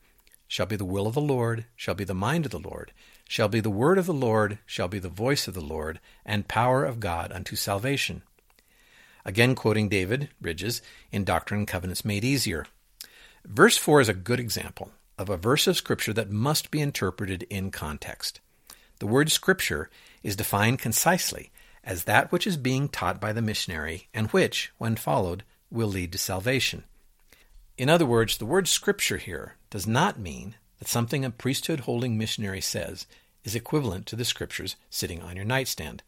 shall 0.48 0.66
be 0.66 0.76
the 0.76 0.86
will 0.86 1.08
of 1.08 1.14
the 1.14 1.22
Lord, 1.22 1.66
shall 1.76 1.96
be 1.96 2.04
the 2.04 2.14
mind 2.14 2.46
of 2.46 2.52
the 2.52 2.60
Lord, 2.60 2.92
shall 3.28 3.48
be 3.48 3.60
the 3.60 3.70
word 3.70 3.98
of 3.98 4.06
the 4.06 4.14
Lord, 4.14 4.60
shall 4.66 4.88
be 4.88 5.00
the 5.00 5.10
voice 5.10 5.48
of 5.48 5.54
the 5.54 5.62
Lord, 5.62 6.00
and 6.26 6.48
power 6.48 6.86
of 6.86 7.00
God 7.00 7.32
unto 7.32 7.56
salvation. 7.56 8.22
Again, 9.26 9.56
quoting 9.56 9.90
David 9.90 10.30
Ridges 10.40 10.82
in 11.12 11.24
Doctrine 11.24 11.62
and 11.62 11.68
Covenants 11.68 12.06
Made 12.06 12.24
Easier. 12.24 12.68
Verse 13.44 13.78
4 13.78 14.02
is 14.02 14.10
a 14.10 14.14
good 14.14 14.40
example 14.40 14.92
of 15.18 15.30
a 15.30 15.38
verse 15.38 15.68
of 15.68 15.78
Scripture 15.78 16.14
that 16.14 16.30
must 16.30 16.72
be 16.72 16.80
interpreted 16.80 17.44
in 17.50 17.72
context. 17.72 18.40
The 19.00 19.08
word 19.08 19.32
Scripture 19.32 19.90
is 20.24 20.36
defined 20.36 20.80
concisely 20.80 21.52
as 21.84 22.04
that 22.04 22.32
which 22.32 22.48
is 22.48 22.58
being 22.58 22.88
taught 22.88 23.20
by 23.20 23.34
the 23.34 23.42
missionary 23.42 24.08
and 24.14 24.28
which, 24.32 24.72
when 24.78 24.96
followed, 24.96 25.44
will 25.76 25.88
lead 25.90 26.12
to 26.14 26.18
salvation. 26.18 26.84
In 27.78 27.90
other 27.90 28.06
words, 28.06 28.38
the 28.38 28.46
word 28.46 28.68
scripture 28.68 29.18
here 29.18 29.56
does 29.70 29.86
not 29.86 30.18
mean 30.18 30.56
that 30.80 30.88
something 30.88 31.26
a 31.26 31.30
priesthood 31.30 31.82
holding 31.82 32.18
missionary 32.18 32.62
says 32.62 33.06
is 33.44 33.54
equivalent 33.54 34.06
to 34.08 34.16
the 34.16 34.26
scriptures 34.26 34.78
sitting 34.90 35.22
on 35.22 35.36
your 35.36 35.46
nightstand. 35.46 36.02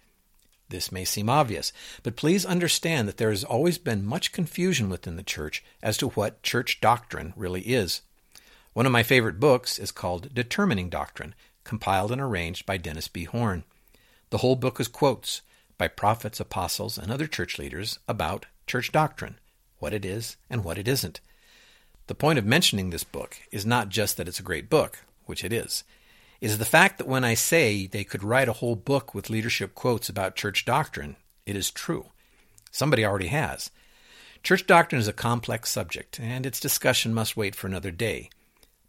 This 0.69 0.91
may 0.91 1.05
seem 1.05 1.29
obvious, 1.29 1.71
but 2.03 2.15
please 2.15 2.45
understand 2.45 3.07
that 3.07 3.17
there 3.17 3.29
has 3.29 3.43
always 3.43 3.77
been 3.77 4.05
much 4.05 4.31
confusion 4.31 4.89
within 4.89 5.17
the 5.17 5.23
church 5.23 5.63
as 5.83 5.97
to 5.97 6.09
what 6.09 6.43
church 6.43 6.81
doctrine 6.81 7.33
really 7.35 7.61
is. 7.61 8.01
One 8.73 8.85
of 8.85 8.91
my 8.91 9.03
favorite 9.03 9.39
books 9.39 9.79
is 9.79 9.91
called 9.91 10.33
Determining 10.33 10.89
Doctrine, 10.89 11.35
compiled 11.63 12.11
and 12.11 12.21
arranged 12.21 12.65
by 12.65 12.77
Dennis 12.77 13.07
B. 13.07 13.25
Horne. 13.25 13.63
The 14.29 14.39
whole 14.39 14.55
book 14.55 14.79
is 14.79 14.87
quotes 14.87 15.41
by 15.77 15.87
prophets, 15.87 16.39
apostles, 16.39 16.97
and 16.97 17.11
other 17.11 17.27
church 17.27 17.57
leaders 17.57 17.99
about 18.07 18.45
church 18.65 18.91
doctrine 18.91 19.37
what 19.79 19.93
it 19.93 20.05
is 20.05 20.37
and 20.49 20.63
what 20.63 20.77
it 20.77 20.87
isn't. 20.87 21.19
The 22.07 22.15
point 22.15 22.39
of 22.39 22.45
mentioning 22.45 22.89
this 22.89 23.03
book 23.03 23.37
is 23.51 23.65
not 23.65 23.89
just 23.89 24.17
that 24.17 24.27
it's 24.27 24.39
a 24.39 24.43
great 24.43 24.69
book, 24.69 24.99
which 25.25 25.43
it 25.43 25.51
is. 25.51 25.83
Is 26.39 26.57
the 26.57 26.65
fact 26.65 26.97
that 26.97 27.07
when 27.07 27.23
I 27.23 27.33
say 27.33 27.87
they 27.87 28.03
could 28.03 28.23
write 28.23 28.47
a 28.47 28.53
whole 28.53 28.75
book 28.75 29.13
with 29.13 29.29
leadership 29.29 29.75
quotes 29.75 30.07
about 30.07 30.35
church 30.35 30.65
doctrine, 30.65 31.15
it 31.45 31.55
is 31.55 31.71
true. 31.71 32.11
Somebody 32.71 33.03
already 33.03 33.27
has. 33.27 33.71
Church 34.43 34.67
doctrine 34.67 35.01
is 35.01 35.07
a 35.07 35.13
complex 35.13 35.71
subject, 35.71 36.19
and 36.19 36.45
its 36.45 36.59
discussion 36.59 37.13
must 37.13 37.35
wait 37.35 37.55
for 37.55 37.67
another 37.67 37.91
day. 37.91 38.29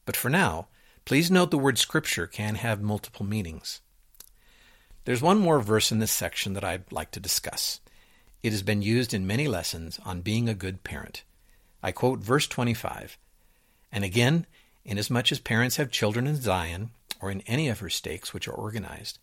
But 0.05 0.17
for 0.17 0.29
now, 0.29 0.69
please 1.05 1.31
note 1.31 1.51
the 1.51 1.59
word 1.59 1.79
scripture 1.79 2.27
can 2.27 2.57
have 2.57 2.83
multiple 2.83 3.25
meanings. 3.25 3.81
There's 5.07 5.23
one 5.23 5.39
more 5.39 5.61
verse 5.61 5.91
in 5.91 6.01
this 6.01 6.13
section 6.13 6.53
that 6.53 6.65
I'd 6.65 6.93
like 6.93 7.11
to 7.13 7.21
discuss. 7.21 7.81
It 8.43 8.53
has 8.53 8.63
been 8.63 8.83
used 8.83 9.13
in 9.13 9.27
many 9.27 9.49
lessons 9.49 9.99
on 10.05 10.21
being 10.21 10.49
a 10.49 10.55
good 10.55 10.85
parent. 10.85 11.25
I 11.83 11.93
quote 11.93 12.21
verse 12.21 12.47
25. 12.47 13.19
And 13.91 14.05
again, 14.05 14.47
inasmuch 14.85 15.33
as 15.33 15.41
parents 15.41 15.77
have 15.77 15.91
children 15.91 16.27
in 16.27 16.37
Zion, 16.37 16.91
or 17.21 17.31
in 17.31 17.41
any 17.43 17.69
of 17.69 17.81
her 17.81 17.91
stakes 17.91 18.33
which 18.33 18.47
are 18.47 18.53
organized, 18.53 19.19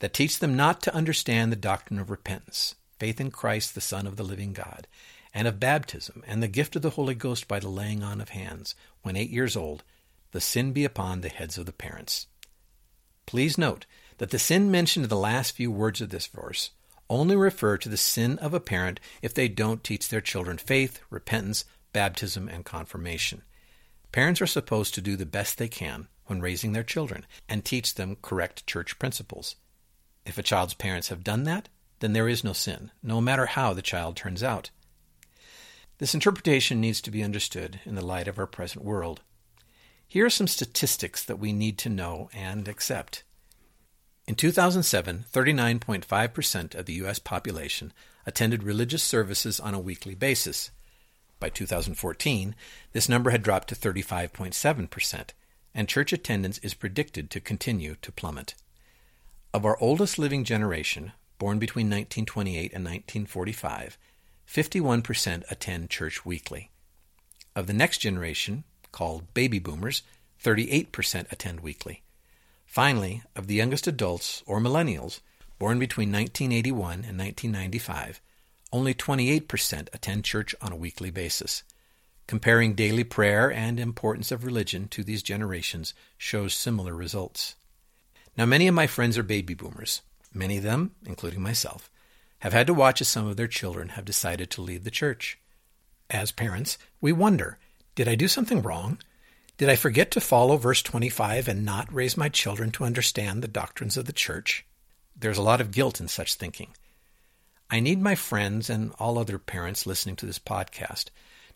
that 0.00 0.12
teach 0.12 0.38
them 0.38 0.56
not 0.56 0.82
to 0.82 0.94
understand 0.94 1.52
the 1.52 1.56
doctrine 1.56 2.00
of 2.00 2.10
repentance, 2.10 2.74
faith 2.98 3.20
in 3.20 3.30
Christ, 3.30 3.74
the 3.74 3.80
Son 3.80 4.06
of 4.06 4.16
the 4.16 4.24
living 4.24 4.52
God, 4.52 4.88
and 5.32 5.46
of 5.46 5.60
baptism, 5.60 6.24
and 6.26 6.42
the 6.42 6.48
gift 6.48 6.74
of 6.74 6.82
the 6.82 6.90
Holy 6.90 7.14
Ghost 7.14 7.46
by 7.46 7.60
the 7.60 7.68
laying 7.68 8.02
on 8.02 8.20
of 8.20 8.30
hands, 8.30 8.74
when 9.02 9.16
eight 9.16 9.30
years 9.30 9.56
old, 9.56 9.84
the 10.32 10.40
sin 10.40 10.72
be 10.72 10.84
upon 10.84 11.20
the 11.20 11.28
heads 11.28 11.58
of 11.58 11.66
the 11.66 11.72
parents. 11.72 12.26
Please 13.24 13.56
note 13.56 13.86
that 14.18 14.30
the 14.30 14.38
sin 14.38 14.70
mentioned 14.70 15.04
in 15.04 15.10
the 15.10 15.16
last 15.16 15.52
few 15.54 15.70
words 15.70 16.00
of 16.00 16.10
this 16.10 16.26
verse 16.26 16.70
only 17.10 17.36
refer 17.36 17.76
to 17.78 17.88
the 17.88 17.96
sin 17.96 18.38
of 18.38 18.54
a 18.54 18.60
parent 18.60 19.00
if 19.22 19.34
they 19.34 19.48
don't 19.48 19.84
teach 19.84 20.08
their 20.08 20.20
children 20.20 20.58
faith, 20.58 21.00
repentance, 21.10 21.64
baptism, 21.92 22.48
and 22.48 22.64
confirmation. 22.64 23.42
Parents 24.12 24.40
are 24.40 24.46
supposed 24.46 24.94
to 24.94 25.00
do 25.00 25.16
the 25.16 25.26
best 25.26 25.58
they 25.58 25.68
can 25.68 26.08
when 26.26 26.40
raising 26.40 26.72
their 26.72 26.82
children 26.82 27.26
and 27.48 27.64
teach 27.64 27.94
them 27.94 28.16
correct 28.22 28.66
church 28.66 28.98
principles. 28.98 29.56
If 30.24 30.38
a 30.38 30.42
child's 30.42 30.74
parents 30.74 31.08
have 31.08 31.24
done 31.24 31.44
that, 31.44 31.68
then 32.00 32.12
there 32.12 32.28
is 32.28 32.44
no 32.44 32.52
sin, 32.52 32.90
no 33.02 33.20
matter 33.20 33.46
how 33.46 33.72
the 33.72 33.82
child 33.82 34.16
turns 34.16 34.42
out. 34.42 34.70
This 35.98 36.14
interpretation 36.14 36.80
needs 36.80 37.00
to 37.00 37.10
be 37.10 37.24
understood 37.24 37.80
in 37.84 37.96
the 37.96 38.04
light 38.04 38.28
of 38.28 38.38
our 38.38 38.46
present 38.46 38.84
world. 38.84 39.22
Here 40.06 40.24
are 40.24 40.30
some 40.30 40.46
statistics 40.46 41.24
that 41.24 41.38
we 41.38 41.52
need 41.52 41.76
to 41.78 41.88
know 41.88 42.30
and 42.32 42.68
accept. 42.68 43.24
In 44.28 44.34
2007, 44.34 45.24
39.5% 45.32 46.74
of 46.74 46.84
the 46.84 46.92
U.S. 46.92 47.18
population 47.18 47.94
attended 48.26 48.62
religious 48.62 49.02
services 49.02 49.58
on 49.58 49.72
a 49.72 49.80
weekly 49.80 50.14
basis. 50.14 50.70
By 51.40 51.48
2014, 51.48 52.54
this 52.92 53.08
number 53.08 53.30
had 53.30 53.42
dropped 53.42 53.68
to 53.68 53.74
35.7%, 53.74 55.30
and 55.74 55.88
church 55.88 56.12
attendance 56.12 56.58
is 56.58 56.74
predicted 56.74 57.30
to 57.30 57.40
continue 57.40 57.96
to 58.02 58.12
plummet. 58.12 58.54
Of 59.54 59.64
our 59.64 59.78
oldest 59.80 60.18
living 60.18 60.44
generation, 60.44 61.12
born 61.38 61.58
between 61.58 61.86
1928 61.86 62.74
and 62.74 62.84
1945, 62.84 63.96
51% 64.46 65.50
attend 65.50 65.88
church 65.88 66.26
weekly. 66.26 66.70
Of 67.56 67.66
the 67.66 67.72
next 67.72 67.96
generation, 67.96 68.64
called 68.92 69.32
baby 69.32 69.58
boomers, 69.58 70.02
38% 70.44 71.32
attend 71.32 71.60
weekly. 71.60 72.02
Finally, 72.68 73.22
of 73.34 73.46
the 73.46 73.54
youngest 73.54 73.86
adults, 73.86 74.42
or 74.46 74.60
millennials, 74.60 75.20
born 75.58 75.78
between 75.78 76.12
1981 76.12 76.92
and 76.92 77.18
1995, 77.18 78.20
only 78.70 78.92
28% 78.92 79.88
attend 79.94 80.22
church 80.22 80.54
on 80.60 80.70
a 80.70 80.76
weekly 80.76 81.10
basis. 81.10 81.62
Comparing 82.26 82.74
daily 82.74 83.04
prayer 83.04 83.50
and 83.50 83.80
importance 83.80 84.30
of 84.30 84.44
religion 84.44 84.86
to 84.86 85.02
these 85.02 85.22
generations 85.22 85.94
shows 86.18 86.52
similar 86.52 86.94
results. 86.94 87.54
Now, 88.36 88.44
many 88.44 88.68
of 88.68 88.74
my 88.74 88.86
friends 88.86 89.16
are 89.16 89.22
baby 89.22 89.54
boomers. 89.54 90.02
Many 90.34 90.58
of 90.58 90.62
them, 90.62 90.94
including 91.06 91.40
myself, 91.40 91.90
have 92.40 92.52
had 92.52 92.66
to 92.66 92.74
watch 92.74 93.00
as 93.00 93.08
some 93.08 93.26
of 93.26 93.38
their 93.38 93.48
children 93.48 93.88
have 93.90 94.04
decided 94.04 94.50
to 94.50 94.62
leave 94.62 94.84
the 94.84 94.90
church. 94.90 95.38
As 96.10 96.32
parents, 96.32 96.76
we 97.00 97.12
wonder 97.12 97.58
did 97.94 98.06
I 98.08 98.14
do 98.14 98.28
something 98.28 98.60
wrong? 98.60 98.98
Did 99.58 99.68
I 99.68 99.74
forget 99.74 100.12
to 100.12 100.20
follow 100.20 100.56
verse 100.56 100.82
25 100.82 101.48
and 101.48 101.64
not 101.64 101.92
raise 101.92 102.16
my 102.16 102.28
children 102.28 102.70
to 102.70 102.84
understand 102.84 103.42
the 103.42 103.48
doctrines 103.48 103.96
of 103.96 104.04
the 104.04 104.12
church? 104.12 104.64
There's 105.18 105.36
a 105.36 105.42
lot 105.42 105.60
of 105.60 105.72
guilt 105.72 106.00
in 106.00 106.06
such 106.06 106.34
thinking. 106.34 106.68
I 107.68 107.80
need 107.80 108.00
my 108.00 108.14
friends 108.14 108.70
and 108.70 108.92
all 109.00 109.18
other 109.18 109.36
parents 109.36 109.84
listening 109.84 110.14
to 110.16 110.26
this 110.26 110.38
podcast 110.38 111.06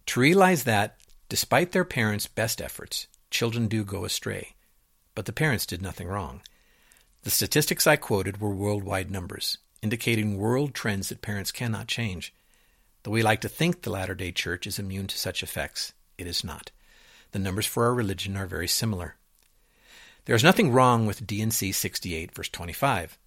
to 0.06 0.18
realize 0.18 0.64
that, 0.64 0.97
despite 1.28 1.71
their 1.71 1.85
parents' 1.85 2.26
best 2.26 2.61
efforts, 2.61 3.06
children 3.30 3.68
do 3.68 3.85
go 3.85 4.04
astray. 4.04 4.56
But 5.14 5.26
the 5.26 5.32
parents 5.32 5.64
did 5.64 5.80
nothing 5.80 6.09
wrong. 6.09 6.42
The 7.23 7.30
statistics 7.30 7.87
I 7.87 7.94
quoted 7.94 8.40
were 8.40 8.50
worldwide 8.52 9.12
numbers, 9.12 9.59
indicating 9.80 10.38
world 10.38 10.75
trends 10.75 11.09
that 11.11 11.23
parents 11.23 11.52
cannot 11.52 11.87
change. 11.87 12.35
Though 13.04 13.12
we 13.12 13.23
like 13.23 13.42
to 13.42 13.49
think 13.49 13.82
the 13.82 13.90
Latter 13.90 14.16
day 14.16 14.32
Church 14.32 14.66
is 14.66 14.80
immune 14.80 15.06
to 15.06 15.16
such 15.16 15.44
effects, 15.44 15.92
it 16.18 16.26
is 16.26 16.42
not. 16.42 16.73
The 17.33 17.39
numbers 17.39 17.67
for 17.67 17.87
our 17.87 17.95
religion 17.95 18.37
are 18.37 18.47
very 18.47 18.69
similar. 18.69 19.17
There 20.27 20.37
is 20.37 20.45
nothing 20.45 20.71
wrong 20.71 21.07
with 21.07 21.27
D&C 21.27 21.73
68, 21.73 22.35
verse 22.35 22.49
25. 22.49 23.19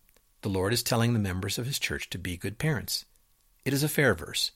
The 0.41 0.49
Lord 0.49 0.73
is 0.73 0.83
telling 0.83 1.13
the 1.13 1.19
members 1.19 1.57
of 1.57 1.65
His 1.65 1.79
church 1.79 2.09
to 2.11 2.17
be 2.17 2.37
good 2.37 2.57
parents. 2.57 3.05
It 3.65 3.73
is 3.73 3.83
a 3.83 3.89
fair 3.89 4.13
verse. 4.13 4.51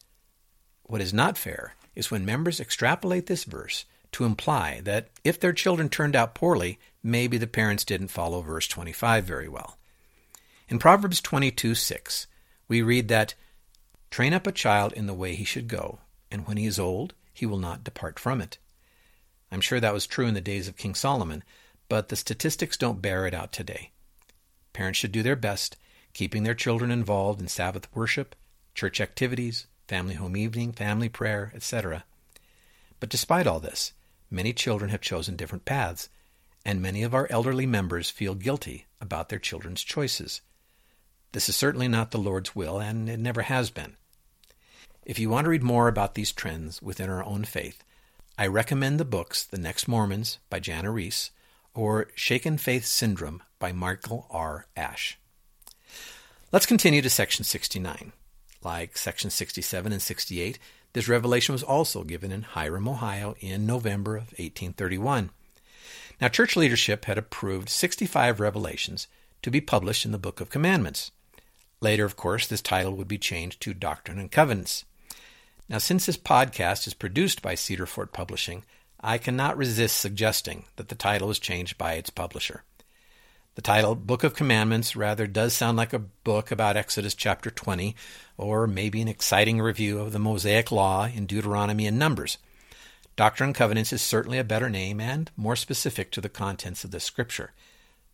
What 0.83 1.01
is 1.01 1.13
not 1.13 1.37
fair 1.37 1.75
is 1.95 2.11
when 2.11 2.25
members 2.25 2.59
extrapolate 2.59 3.25
this 3.25 3.43
verse 3.43 3.85
to 4.11 4.23
imply 4.23 4.81
that 4.85 5.09
if 5.23 5.39
their 5.39 5.53
children 5.53 5.89
turned 5.89 6.15
out 6.15 6.35
poorly, 6.35 6.79
maybe 7.03 7.37
the 7.37 7.47
parents 7.47 7.83
didn't 7.83 8.07
follow 8.07 8.41
verse 8.41 8.67
25 8.67 9.25
very 9.25 9.47
well. 9.47 9.77
In 10.67 10.79
Proverbs 10.79 11.21
22 11.21 11.73
6, 11.73 12.27
we 12.67 12.83
read 12.83 13.07
that, 13.07 13.33
Train 14.11 14.33
up 14.33 14.47
a 14.47 14.51
child 14.51 14.93
in 14.93 15.07
the 15.07 15.13
way 15.13 15.35
he 15.35 15.43
should 15.43 15.67
go, 15.67 15.99
and 16.31 16.47
when 16.47 16.57
he 16.57 16.65
is 16.65 16.79
old, 16.79 17.13
he 17.33 17.45
will 17.45 17.57
not 17.57 17.83
depart 17.83 18.19
from 18.19 18.41
it. 18.41 18.57
I'm 19.51 19.61
sure 19.61 19.79
that 19.79 19.93
was 19.93 20.07
true 20.07 20.27
in 20.27 20.33
the 20.33 20.41
days 20.41 20.67
of 20.67 20.77
King 20.77 20.95
Solomon, 20.95 21.43
but 21.87 22.09
the 22.09 22.15
statistics 22.15 22.77
don't 22.77 23.01
bear 23.01 23.25
it 23.25 23.33
out 23.33 23.51
today. 23.51 23.91
Parents 24.73 24.99
should 24.99 25.11
do 25.11 25.23
their 25.23 25.35
best, 25.35 25.75
keeping 26.13 26.43
their 26.43 26.55
children 26.55 26.91
involved 26.91 27.41
in 27.41 27.47
Sabbath 27.47 27.87
worship, 27.95 28.35
church 28.75 29.01
activities, 29.01 29.67
family 29.87 30.15
home 30.15 30.37
evening, 30.37 30.71
family 30.71 31.09
prayer, 31.09 31.51
etc. 31.55 32.03
But 32.99 33.09
despite 33.09 33.47
all 33.47 33.59
this, 33.59 33.93
many 34.29 34.53
children 34.53 34.91
have 34.91 35.01
chosen 35.01 35.35
different 35.35 35.65
paths, 35.65 36.09
and 36.63 36.81
many 36.81 37.01
of 37.03 37.15
our 37.15 37.27
elderly 37.29 37.65
members 37.65 38.09
feel 38.09 38.35
guilty 38.35 38.85
about 39.01 39.29
their 39.29 39.39
children's 39.39 39.83
choices. 39.83 40.41
This 41.31 41.49
is 41.49 41.55
certainly 41.55 41.87
not 41.87 42.11
the 42.11 42.17
Lord's 42.17 42.55
will, 42.55 42.79
and 42.79 43.09
it 43.09 43.19
never 43.19 43.43
has 43.43 43.69
been. 43.71 43.95
If 45.05 45.17
you 45.17 45.29
want 45.29 45.45
to 45.45 45.49
read 45.49 45.63
more 45.63 45.87
about 45.87 46.13
these 46.13 46.31
trends 46.31 46.81
within 46.81 47.09
our 47.09 47.23
own 47.23 47.45
faith, 47.45 47.83
I 48.39 48.47
recommend 48.47 49.01
the 49.01 49.03
books 49.03 49.43
The 49.43 49.57
Next 49.57 49.85
Mormons 49.85 50.39
by 50.49 50.61
Jana 50.61 50.91
Riess 50.91 51.31
or 51.73 52.07
Shaken 52.15 52.57
Faith 52.57 52.85
Syndrome 52.85 53.43
by 53.59 53.73
Michael 53.73 54.27
R. 54.29 54.65
Ash. 54.77 55.19
Let's 56.49 56.65
continue 56.65 57.01
to 57.01 57.09
section 57.09 57.43
69. 57.43 58.13
Like 58.63 58.97
section 58.97 59.29
67 59.29 59.91
and 59.91 60.01
68, 60.01 60.57
this 60.93 61.09
revelation 61.09 61.51
was 61.51 61.63
also 61.63 62.05
given 62.05 62.31
in 62.31 62.43
Hiram, 62.43 62.87
Ohio 62.87 63.35
in 63.41 63.65
November 63.65 64.15
of 64.15 64.31
1831. 64.39 65.31
Now, 66.21 66.29
church 66.29 66.55
leadership 66.55 67.03
had 67.03 67.17
approved 67.17 67.67
65 67.67 68.39
revelations 68.39 69.09
to 69.41 69.51
be 69.51 69.59
published 69.59 70.05
in 70.05 70.13
the 70.13 70.17
Book 70.17 70.39
of 70.39 70.49
Commandments. 70.49 71.11
Later, 71.81 72.05
of 72.05 72.15
course, 72.15 72.47
this 72.47 72.61
title 72.61 72.93
would 72.93 73.09
be 73.09 73.17
changed 73.17 73.59
to 73.63 73.73
Doctrine 73.73 74.17
and 74.17 74.31
Covenants. 74.31 74.85
Now, 75.69 75.77
since 75.77 76.07
this 76.07 76.17
podcast 76.17 76.87
is 76.87 76.95
produced 76.95 77.43
by 77.43 77.53
Cedar 77.53 77.85
Fort 77.85 78.11
Publishing, 78.11 78.63
I 78.99 79.19
cannot 79.19 79.55
resist 79.55 79.99
suggesting 79.99 80.65
that 80.77 80.89
the 80.89 80.95
title 80.95 81.29
is 81.29 81.37
changed 81.37 81.77
by 81.77 81.93
its 81.93 82.09
publisher. 82.09 82.63
The 83.53 83.61
title, 83.61 83.93
Book 83.93 84.23
of 84.23 84.33
Commandments, 84.33 84.95
rather 84.95 85.27
does 85.27 85.53
sound 85.53 85.77
like 85.77 85.93
a 85.93 85.99
book 85.99 86.49
about 86.49 86.75
Exodus 86.75 87.13
chapter 87.13 87.51
20, 87.51 87.95
or 88.35 88.65
maybe 88.65 88.99
an 88.99 89.07
exciting 89.07 89.61
review 89.61 89.99
of 89.99 90.11
the 90.11 90.17
Mosaic 90.17 90.71
Law 90.71 91.05
in 91.05 91.27
Deuteronomy 91.27 91.85
and 91.85 91.99
Numbers. 91.99 92.39
Doctrine 93.15 93.49
and 93.49 93.55
Covenants 93.55 93.93
is 93.93 94.01
certainly 94.01 94.39
a 94.39 94.43
better 94.43 94.71
name 94.71 94.99
and 94.99 95.29
more 95.37 95.55
specific 95.55 96.09
to 96.13 96.21
the 96.21 96.29
contents 96.29 96.83
of 96.83 96.89
the 96.89 96.99
scripture. 96.99 97.53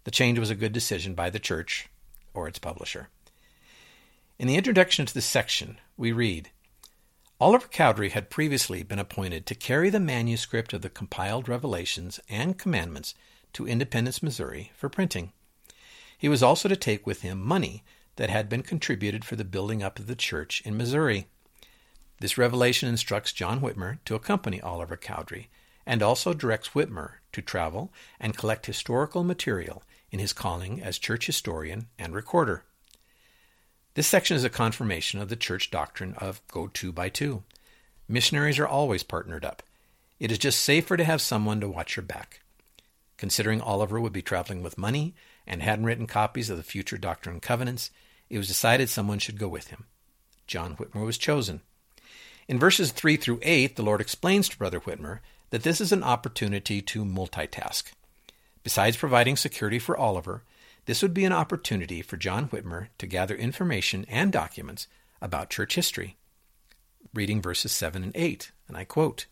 The 0.03 0.12
change 0.12 0.39
was 0.39 0.50
a 0.50 0.55
good 0.55 0.74
decision 0.74 1.13
by 1.13 1.29
the 1.29 1.39
church 1.39 1.88
or 2.33 2.50
its 2.50 2.59
publisher. 2.59 3.07
In 4.38 4.47
the 4.47 4.57
introduction 4.57 5.05
to 5.05 5.13
this 5.13 5.25
section, 5.25 5.79
we 5.95 6.12
read 6.12 6.50
Oliver 7.38 7.68
Cowdery 7.68 8.12
had 8.12 8.30
previously 8.30 8.82
been 8.82 8.98
appointed 8.98 9.46
to 9.46 9.56
carry 9.56 9.89
the 9.89 10.00
manuscript 10.00 10.72
of 10.72 10.82
the 10.82 10.89
compiled 10.89 11.50
Revelations 11.50 12.18
and 12.30 12.58
Commandments 12.58 13.13
to 13.51 13.68
Independence, 13.68 14.24
Missouri 14.24 14.72
for 14.74 14.88
printing. 14.88 15.34
He 16.18 16.30
was 16.30 16.42
also 16.42 16.70
to 16.70 16.77
take 16.77 17.06
with 17.06 17.24
him 17.24 17.42
money 17.42 17.84
that 18.15 18.30
had 18.30 18.48
been 18.48 18.63
contributed 18.63 19.25
for 19.25 19.36
the 19.36 19.44
building 19.44 19.84
up 19.84 20.00
of 20.00 20.08
the 20.08 20.15
church 20.15 20.62
in 20.63 20.77
Missouri. 20.77 21.27
This 22.22 22.38
revelation 22.38 22.88
instructs 22.88 23.34
John 23.34 23.60
Whitmer 23.60 24.00
to 24.06 24.15
accompany 24.15 24.62
Oliver 24.62 24.96
Cowdery 24.96 25.50
and 25.86 26.01
also 26.01 26.34
directs 26.34 26.70
Whitmer 26.70 27.15
to 27.34 27.42
travel 27.42 27.92
and 28.18 28.38
collect 28.38 28.65
historical 28.65 29.25
material 29.25 29.84
in 30.10 30.20
his 30.20 30.32
calling 30.32 30.82
as 30.82 30.98
church 30.98 31.25
historian 31.25 31.88
and 32.00 32.15
recorder. 32.15 32.63
This 33.96 34.08
section 34.08 34.36
is 34.36 34.44
a 34.44 34.50
confirmation 34.50 35.22
of 35.22 35.30
the 35.30 35.38
church 35.38 35.72
doctrine 35.72 36.16
of 36.16 36.46
go 36.50 36.68
two 36.68 36.92
by 36.92 37.08
two. 37.08 37.44
Missionaries 38.10 38.60
are 38.60 38.68
always 38.68 39.04
partnered 39.04 39.46
up. 39.46 39.64
It 40.20 40.34
is 40.34 40.38
just 40.38 40.60
safer 40.60 40.98
to 40.98 41.06
have 41.06 41.22
someone 41.22 41.62
to 41.62 41.70
watch 41.70 41.96
your 41.96 42.04
back. 42.04 42.42
Considering 43.16 43.62
Oliver 43.62 44.02
would 44.02 44.12
be 44.12 44.22
traveling 44.22 44.62
with 44.62 44.78
money 44.78 45.16
and 45.48 45.64
hadn't 45.64 45.86
written 45.86 46.08
copies 46.08 46.50
of 46.50 46.58
the 46.58 46.64
future 46.64 46.98
Doctrine 46.98 47.36
and 47.36 47.42
Covenants, 47.42 47.90
it 48.30 48.38
was 48.38 48.50
decided 48.50 48.90
someone 48.90 49.20
should 49.20 49.40
go 49.40 49.48
with 49.48 49.68
him. 49.68 49.86
John 50.46 50.75
Whitmer 50.75 51.06
was 51.06 51.18
chosen. 51.18 51.62
In 52.50 52.60
verses 52.60 52.92
3 52.92 53.16
through 53.16 53.40
8, 53.44 53.78
the 53.78 53.84
Lord 53.84 54.02
explains 54.02 54.50
to 54.50 54.58
Brother 54.58 54.82
Whitmer 54.82 55.20
that 55.52 55.64
this 55.64 55.80
is 55.80 55.94
an 55.94 56.04
opportunity 56.04 56.82
to 56.82 57.06
multitask. 57.06 57.86
Besides 58.62 58.98
providing 58.98 59.38
security 59.38 59.80
for 59.80 59.96
Oliver, 59.96 60.44
this 60.86 61.01
would 61.01 61.13
be 61.13 61.25
an 61.25 61.34
opportunity 61.34 62.01
for 62.01 62.18
John 62.18 62.50
Whitmer 62.50 62.88
to 63.00 63.08
gather 63.08 63.36
information 63.36 64.06
and 64.08 64.32
documents 64.32 64.88
about 65.22 65.50
church 65.50 65.75
history. 65.75 66.18
Reading 67.13 67.42
verses 67.42 67.72
7 67.72 68.04
and 68.04 68.12
8, 68.15 68.51
and 68.68 68.77
I 68.77 68.84
quote 68.84 69.25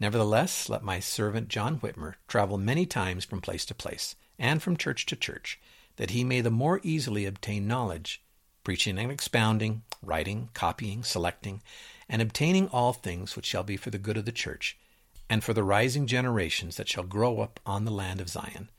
Nevertheless, 0.00 0.68
let 0.68 0.82
my 0.82 1.00
servant 1.00 1.48
John 1.48 1.80
Whitmer 1.80 2.14
travel 2.28 2.56
many 2.56 2.86
times 2.86 3.24
from 3.24 3.40
place 3.40 3.66
to 3.66 3.74
place, 3.74 4.14
and 4.38 4.62
from 4.62 4.76
church 4.76 5.04
to 5.06 5.16
church, 5.16 5.60
that 5.96 6.10
he 6.10 6.22
may 6.24 6.40
the 6.40 6.50
more 6.50 6.80
easily 6.82 7.26
obtain 7.26 7.66
knowledge, 7.66 8.22
preaching 8.62 8.98
and 8.98 9.10
expounding, 9.10 9.82
writing, 10.02 10.50
copying, 10.54 11.02
selecting, 11.02 11.60
and 12.08 12.22
obtaining 12.22 12.68
all 12.68 12.92
things 12.92 13.34
which 13.34 13.46
shall 13.46 13.64
be 13.64 13.76
for 13.76 13.90
the 13.90 13.98
good 13.98 14.16
of 14.16 14.24
the 14.24 14.32
church, 14.32 14.78
and 15.28 15.42
for 15.42 15.52
the 15.52 15.64
rising 15.64 16.06
generations 16.06 16.76
that 16.76 16.88
shall 16.88 17.04
grow 17.04 17.40
up 17.40 17.60
on 17.66 17.84
the 17.84 17.90
land 17.90 18.20
of 18.20 18.28
Zion, 18.28 18.70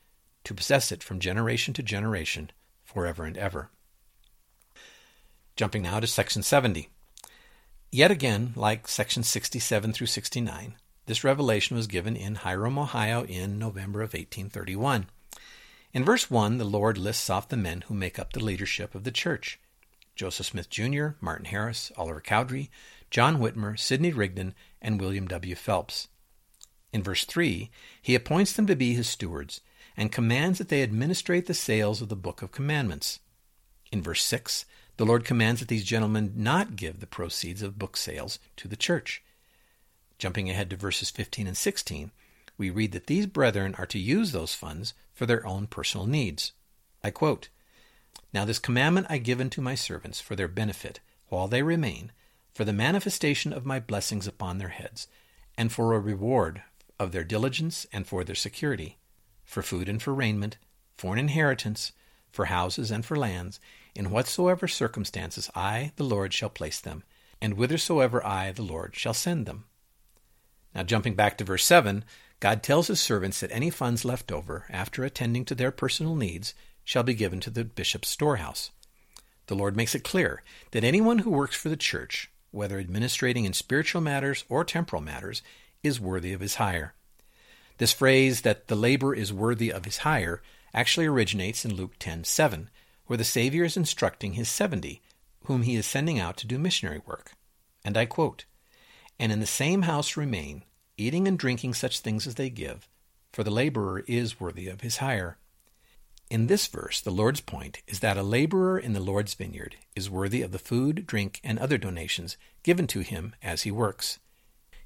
to 0.44 0.54
possess 0.54 0.90
it 0.90 1.02
from 1.02 1.20
generation 1.20 1.74
to 1.74 1.82
generation, 1.82 2.50
forever 2.84 3.24
and 3.24 3.36
ever. 3.36 3.70
Jumping 5.56 5.82
now 5.82 6.00
to 6.00 6.06
section 6.06 6.42
70. 6.42 6.88
Yet 7.92 8.10
again, 8.10 8.52
like 8.56 8.88
section 8.88 9.22
67 9.22 9.92
through 9.92 10.06
69, 10.06 10.76
this 11.06 11.24
revelation 11.24 11.76
was 11.76 11.86
given 11.86 12.16
in 12.16 12.36
Hiram, 12.36 12.78
Ohio 12.78 13.24
in 13.24 13.58
November 13.58 14.00
of 14.00 14.14
1831. 14.14 15.06
In 15.92 16.04
verse 16.04 16.30
1, 16.30 16.58
the 16.58 16.64
Lord 16.64 16.96
lists 16.96 17.28
off 17.28 17.48
the 17.48 17.56
men 17.56 17.82
who 17.82 17.94
make 17.94 18.18
up 18.18 18.32
the 18.32 18.44
leadership 18.44 18.94
of 18.94 19.04
the 19.04 19.10
church 19.10 19.58
Joseph 20.14 20.46
Smith 20.46 20.68
Jr., 20.68 21.08
Martin 21.20 21.46
Harris, 21.46 21.90
Oliver 21.96 22.20
Cowdery, 22.20 22.70
John 23.10 23.38
Whitmer, 23.38 23.78
Sidney 23.78 24.12
Rigdon, 24.12 24.54
and 24.80 25.00
William 25.00 25.26
W. 25.26 25.54
Phelps. 25.54 26.08
In 26.92 27.02
verse 27.02 27.24
3, 27.24 27.70
he 28.02 28.14
appoints 28.14 28.52
them 28.52 28.66
to 28.66 28.76
be 28.76 28.94
his 28.94 29.08
stewards 29.08 29.60
and 29.96 30.12
commands 30.12 30.58
that 30.58 30.68
they 30.68 30.82
administrate 30.82 31.46
the 31.46 31.54
sales 31.54 32.00
of 32.00 32.08
the 32.08 32.16
Book 32.16 32.42
of 32.42 32.52
Commandments. 32.52 33.20
In 33.92 34.02
verse 34.02 34.22
6, 34.24 34.64
the 34.96 35.06
Lord 35.06 35.24
commands 35.24 35.60
that 35.60 35.68
these 35.68 35.84
gentlemen 35.84 36.32
not 36.36 36.76
give 36.76 37.00
the 37.00 37.06
proceeds 37.06 37.62
of 37.62 37.78
book 37.78 37.96
sales 37.96 38.38
to 38.56 38.68
the 38.68 38.76
church. 38.76 39.22
Jumping 40.18 40.50
ahead 40.50 40.68
to 40.70 40.76
verses 40.76 41.10
15 41.10 41.46
and 41.46 41.56
16, 41.56 42.10
we 42.58 42.68
read 42.68 42.92
that 42.92 43.06
these 43.06 43.26
brethren 43.26 43.74
are 43.78 43.86
to 43.86 43.98
use 43.98 44.32
those 44.32 44.54
funds 44.54 44.92
for 45.14 45.24
their 45.24 45.46
own 45.46 45.66
personal 45.66 46.06
needs. 46.06 46.52
I 47.02 47.10
quote, 47.10 47.48
Now 48.34 48.44
this 48.44 48.58
commandment 48.58 49.06
I 49.08 49.16
give 49.16 49.40
unto 49.40 49.62
my 49.62 49.74
servants 49.74 50.20
for 50.20 50.36
their 50.36 50.48
benefit, 50.48 51.00
while 51.28 51.48
they 51.48 51.62
remain, 51.62 52.12
for 52.52 52.66
the 52.66 52.72
manifestation 52.74 53.54
of 53.54 53.64
my 53.64 53.80
blessings 53.80 54.26
upon 54.26 54.58
their 54.58 54.68
heads, 54.68 55.08
and 55.56 55.72
for 55.72 55.94
a 55.94 55.98
reward 55.98 56.62
of 56.98 57.12
their 57.12 57.24
diligence 57.24 57.86
and 57.92 58.06
for 58.06 58.22
their 58.22 58.34
security, 58.34 58.98
for 59.50 59.62
food 59.62 59.88
and 59.88 60.00
for 60.00 60.14
raiment, 60.14 60.56
for 60.96 61.12
an 61.12 61.18
inheritance, 61.18 61.90
for 62.30 62.44
houses 62.44 62.92
and 62.92 63.04
for 63.04 63.16
lands, 63.16 63.58
in 63.96 64.12
whatsoever 64.12 64.68
circumstances 64.68 65.50
I, 65.56 65.90
the 65.96 66.04
Lord, 66.04 66.32
shall 66.32 66.48
place 66.48 66.80
them, 66.80 67.02
and 67.40 67.54
whithersoever 67.54 68.24
I, 68.24 68.52
the 68.52 68.62
Lord, 68.62 68.94
shall 68.94 69.12
send 69.12 69.46
them. 69.46 69.64
Now, 70.72 70.84
jumping 70.84 71.16
back 71.16 71.36
to 71.38 71.44
verse 71.44 71.64
7, 71.64 72.04
God 72.38 72.62
tells 72.62 72.86
his 72.86 73.00
servants 73.00 73.40
that 73.40 73.50
any 73.50 73.70
funds 73.70 74.04
left 74.04 74.30
over, 74.30 74.66
after 74.70 75.02
attending 75.02 75.44
to 75.46 75.56
their 75.56 75.72
personal 75.72 76.14
needs, 76.14 76.54
shall 76.84 77.02
be 77.02 77.14
given 77.14 77.40
to 77.40 77.50
the 77.50 77.64
bishop's 77.64 78.08
storehouse. 78.08 78.70
The 79.48 79.56
Lord 79.56 79.76
makes 79.76 79.96
it 79.96 80.04
clear 80.04 80.44
that 80.70 80.84
anyone 80.84 81.18
who 81.18 81.30
works 81.30 81.56
for 81.56 81.70
the 81.70 81.76
church, 81.76 82.30
whether 82.52 82.78
administrating 82.78 83.46
in 83.46 83.52
spiritual 83.52 84.00
matters 84.00 84.44
or 84.48 84.62
temporal 84.64 85.02
matters, 85.02 85.42
is 85.82 85.98
worthy 85.98 86.32
of 86.32 86.40
his 86.40 86.54
hire. 86.54 86.94
This 87.80 87.94
phrase 87.94 88.42
that 88.42 88.68
the 88.68 88.76
labor 88.76 89.14
is 89.14 89.32
worthy 89.32 89.72
of 89.72 89.86
his 89.86 90.04
hire 90.04 90.42
actually 90.74 91.06
originates 91.06 91.64
in 91.64 91.72
Luke 91.72 91.98
10:7, 91.98 92.68
where 93.06 93.16
the 93.16 93.24
Savior 93.24 93.64
is 93.64 93.74
instructing 93.74 94.34
his 94.34 94.50
70, 94.50 95.00
whom 95.44 95.62
he 95.62 95.76
is 95.76 95.86
sending 95.86 96.18
out 96.18 96.36
to 96.36 96.46
do 96.46 96.58
missionary 96.58 97.00
work. 97.06 97.32
And 97.82 97.96
I 97.96 98.04
quote, 98.04 98.44
and 99.18 99.32
in 99.32 99.40
the 99.40 99.46
same 99.46 99.82
house 99.82 100.14
remain, 100.14 100.62
eating 100.98 101.26
and 101.26 101.38
drinking 101.38 101.72
such 101.72 102.00
things 102.00 102.26
as 102.26 102.34
they 102.34 102.50
give, 102.50 102.86
for 103.32 103.42
the 103.42 103.50
laborer 103.50 104.00
is 104.00 104.38
worthy 104.38 104.68
of 104.68 104.82
his 104.82 104.98
hire. 104.98 105.38
In 106.28 106.48
this 106.48 106.66
verse, 106.66 107.00
the 107.00 107.10
Lord's 107.10 107.40
point 107.40 107.80
is 107.86 108.00
that 108.00 108.18
a 108.18 108.22
laborer 108.22 108.78
in 108.78 108.92
the 108.92 109.00
Lord's 109.00 109.32
vineyard 109.32 109.76
is 109.96 110.10
worthy 110.10 110.42
of 110.42 110.52
the 110.52 110.58
food, 110.58 111.06
drink, 111.06 111.40
and 111.42 111.58
other 111.58 111.78
donations 111.78 112.36
given 112.62 112.86
to 112.88 113.00
him 113.00 113.34
as 113.42 113.62
he 113.62 113.70
works. 113.70 114.18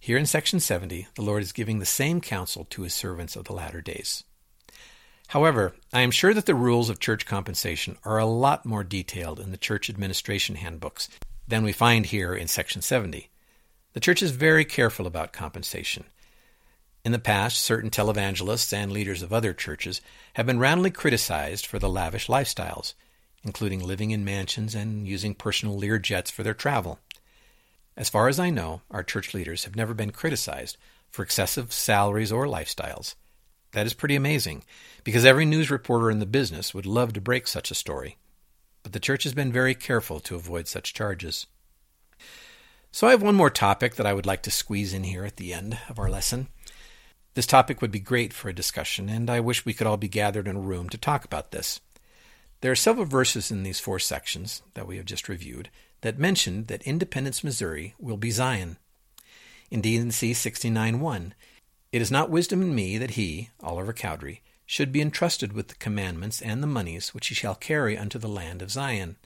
Here 0.05 0.19
in 0.19 0.27
section 0.27 0.61
70, 0.61 1.07
the 1.15 1.23
Lord 1.23 1.43
is 1.43 1.53
giving 1.53 1.79
the 1.79 1.87
same 1.87 2.21
counsel 2.21 2.67
to 2.67 2.83
his 2.83 2.93
servants 2.93 3.37
of 3.37 3.45
the 3.45 3.55
latter 3.55 3.81
days. 3.81 4.23
However, 5.29 5.77
I 5.95 6.03
am 6.03 6.11
sure 6.11 6.35
that 6.35 6.45
the 6.45 6.55
rules 6.55 6.91
of 6.91 7.01
church 7.01 7.25
compensation 7.25 7.97
are 8.05 8.19
a 8.19 8.27
lot 8.27 8.67
more 8.67 8.85
detailed 8.85 9.41
in 9.41 9.51
the 9.51 9.57
church 9.57 9.89
administration 9.89 10.57
handbooks 10.57 11.09
than 11.49 11.65
we 11.65 11.73
find 11.73 12.05
here 12.05 12.35
in 12.35 12.49
section 12.49 12.83
70. 12.83 13.31
The 13.95 14.01
church 14.01 14.23
is 14.23 14.33
very 14.33 14.67
careful 14.67 15.07
about 15.07 15.33
compensation. 15.33 16.05
In 17.03 17.13
the 17.13 17.19
past, 17.19 17.57
certain 17.57 17.89
televangelists 17.89 18.75
and 18.75 18.93
leaders 18.93 19.23
of 19.23 19.33
other 19.33 19.55
churches 19.55 20.03
have 20.35 20.45
been 20.45 20.59
roundly 20.59 20.91
criticized 20.91 21.65
for 21.65 21.79
the 21.79 21.89
lavish 21.89 22.27
lifestyles, 22.27 22.93
including 23.43 23.83
living 23.83 24.11
in 24.11 24.23
mansions 24.23 24.75
and 24.75 25.09
using 25.09 25.35
personal 25.35 25.79
Lear 25.79 25.99
jets 25.99 26.31
for 26.31 26.43
their 26.43 26.53
travel. 26.53 26.99
As 27.97 28.09
far 28.09 28.29
as 28.29 28.41
I 28.41 28.51
know, 28.51 28.83
our 28.91 29.03
church 29.03 29.35
leaders 29.35 29.65
have 29.65 29.77
never 29.77 29.95
been 29.95 30.11
criticized 30.11 30.77
for 31.11 31.23
excessive 31.23 31.73
salaries 31.73 32.33
or 32.33 32.47
lifestyles. 32.47 33.15
That 33.73 33.87
is 33.87 33.95
pretty 33.95 34.17
amazing, 34.17 34.65
because 35.05 35.25
every 35.25 35.45
news 35.45 35.71
reporter 35.71 36.11
in 36.11 36.19
the 36.19 36.27
business 36.27 36.75
would 36.75 36.87
love 36.87 37.13
to 37.13 37.21
break 37.21 37.47
such 37.47 37.71
a 37.71 37.75
story. 37.75 38.19
But 38.83 38.93
the 38.93 39.01
church 39.01 39.23
has 39.25 39.33
been 39.33 39.53
very 39.53 39.75
careful 39.75 40.21
to 40.21 40.35
avoid 40.35 40.67
such 40.67 40.95
charges. 40.95 41.47
So 42.91 43.07
I 43.07 43.11
have 43.11 43.23
one 43.23 43.35
more 43.35 43.51
topic 43.51 43.95
that 43.97 44.07
I 44.07 44.13
would 44.13 44.27
like 44.27 44.43
to 44.43 44.51
squeeze 44.51 44.93
in 44.93 45.05
here 45.05 45.25
at 45.25 45.37
the 45.37 45.53
end 45.53 45.79
of 45.89 45.99
our 45.99 46.11
lesson. 46.11 46.49
This 47.35 47.47
topic 47.47 47.81
would 47.81 47.91
be 47.91 48.01
great 48.01 48.33
for 48.33 48.49
a 48.49 48.55
discussion, 48.55 49.09
and 49.09 49.29
I 49.29 49.41
wish 49.41 49.65
we 49.65 49.75
could 49.75 49.87
all 49.87 49.97
be 49.97 50.09
gathered 50.09 50.47
in 50.47 50.57
a 50.57 50.61
room 50.61 50.89
to 50.91 50.99
talk 50.99 51.25
about 51.25 51.51
this. 51.51 51.81
There 52.61 52.71
are 52.71 52.77
several 52.77 53.07
verses 53.07 53.51
in 53.51 53.63
these 53.63 53.81
four 53.81 53.99
sections 53.99 54.63
that 54.75 54.87
we 54.87 54.97
have 54.97 55.05
just 55.05 55.29
reviewed 55.29 55.71
that 56.05 56.19
mentioned 56.19 56.67
that 56.67 56.83
Independence, 56.83 57.43
Missouri 57.43 57.95
will 57.99 58.19
be 58.19 58.31
Zion. 58.31 58.77
In 59.71 59.81
D&C 59.81 60.33
69.1, 60.33 61.33
it 61.93 62.03
is 62.03 62.11
not 62.11 62.29
wisdom 62.29 62.61
in 62.61 62.75
me 62.75 62.99
that 62.99 63.13
he, 63.13 63.49
Oliver 63.63 63.95
Cowdery, 63.95 64.43
should 64.67 64.93
be 64.93 65.01
entrusted 65.01 65.55
with 65.55 65.69
the 65.69 65.75
commandments 65.77 66.43
and 66.43 66.63
the 66.63 66.67
monies 66.67 67.15
which 67.15 67.29
he 67.29 67.35
shall 67.35 67.55
carry 67.55 67.97
unto 67.97 68.19
the 68.19 68.29
land 68.29 68.61
of 68.61 68.71
Zion. 68.71 69.17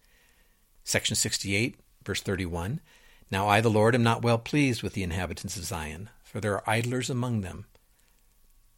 Section 0.84 1.16
68, 1.16 1.80
verse 2.04 2.22
31, 2.22 2.80
now 3.28 3.48
I, 3.48 3.60
the 3.60 3.68
Lord, 3.68 3.96
am 3.96 4.04
not 4.04 4.22
well 4.22 4.38
pleased 4.38 4.84
with 4.84 4.92
the 4.92 5.02
inhabitants 5.02 5.56
of 5.56 5.64
Zion, 5.64 6.10
for 6.22 6.40
there 6.40 6.54
are 6.54 6.70
idlers 6.70 7.10
among 7.10 7.40
them. 7.40 7.66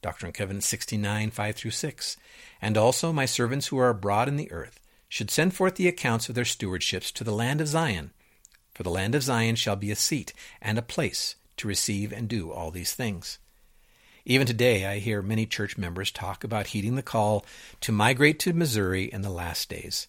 Doctrine 0.00 0.28
and 0.28 0.34
Covenants 0.34 0.66
69, 0.68 1.32
5 1.32 1.54
through 1.54 1.70
6. 1.70 2.16
And 2.62 2.78
also 2.78 3.12
my 3.12 3.26
servants 3.26 3.66
who 3.66 3.78
are 3.78 3.90
abroad 3.90 4.26
in 4.26 4.38
the 4.38 4.50
earth 4.50 4.79
should 5.10 5.30
send 5.30 5.52
forth 5.52 5.74
the 5.74 5.88
accounts 5.88 6.30
of 6.30 6.34
their 6.34 6.44
stewardships 6.44 7.12
to 7.12 7.24
the 7.24 7.32
land 7.32 7.60
of 7.60 7.68
Zion. 7.68 8.12
For 8.72 8.84
the 8.84 8.90
land 8.90 9.14
of 9.14 9.24
Zion 9.24 9.56
shall 9.56 9.76
be 9.76 9.90
a 9.90 9.96
seat 9.96 10.32
and 10.62 10.78
a 10.78 10.82
place 10.82 11.34
to 11.58 11.68
receive 11.68 12.12
and 12.12 12.28
do 12.28 12.50
all 12.50 12.70
these 12.70 12.94
things. 12.94 13.38
Even 14.24 14.46
today, 14.46 14.86
I 14.86 14.98
hear 15.00 15.20
many 15.20 15.44
church 15.44 15.76
members 15.76 16.10
talk 16.10 16.44
about 16.44 16.68
heeding 16.68 16.94
the 16.94 17.02
call 17.02 17.44
to 17.80 17.92
migrate 17.92 18.38
to 18.40 18.52
Missouri 18.52 19.12
in 19.12 19.22
the 19.22 19.30
last 19.30 19.68
days. 19.68 20.06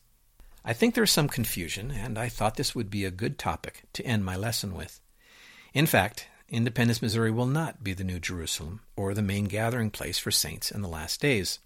I 0.64 0.74
think 0.74 0.94
there's 0.94 1.12
some 1.12 1.28
confusion, 1.28 1.90
and 1.90 2.20
I 2.20 2.30
thought 2.30 2.56
this 2.56 2.76
would 2.76 2.92
be 2.92 3.04
a 3.04 3.12
good 3.12 3.40
topic 3.40 3.84
to 3.94 4.06
end 4.06 4.24
my 4.24 4.36
lesson 4.36 4.76
with. 4.76 5.02
In 5.74 5.88
fact, 5.88 6.28
Independence, 6.48 7.02
Missouri 7.02 7.32
will 7.32 7.48
not 7.48 7.84
be 7.84 7.94
the 7.94 8.04
New 8.04 8.20
Jerusalem 8.20 8.82
or 8.96 9.14
the 9.14 9.22
main 9.24 9.46
gathering 9.46 9.90
place 9.90 10.20
for 10.20 10.30
saints 10.30 10.70
in 10.70 10.82
the 10.82 10.88
last 10.88 11.20
days. 11.20 11.60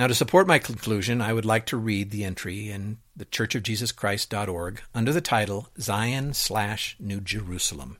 Now, 0.00 0.06
to 0.06 0.14
support 0.14 0.46
my 0.46 0.58
conclusion, 0.58 1.20
I 1.20 1.34
would 1.34 1.44
like 1.44 1.66
to 1.66 1.76
read 1.76 2.10
the 2.10 2.24
entry 2.24 2.70
in 2.70 3.00
the 3.14 3.26
churchofjesuschrist.org 3.26 4.80
under 4.94 5.12
the 5.12 5.20
title 5.20 5.68
Zion 5.78 6.32
slash 6.32 6.96
New 6.98 7.20
Jerusalem. 7.20 7.98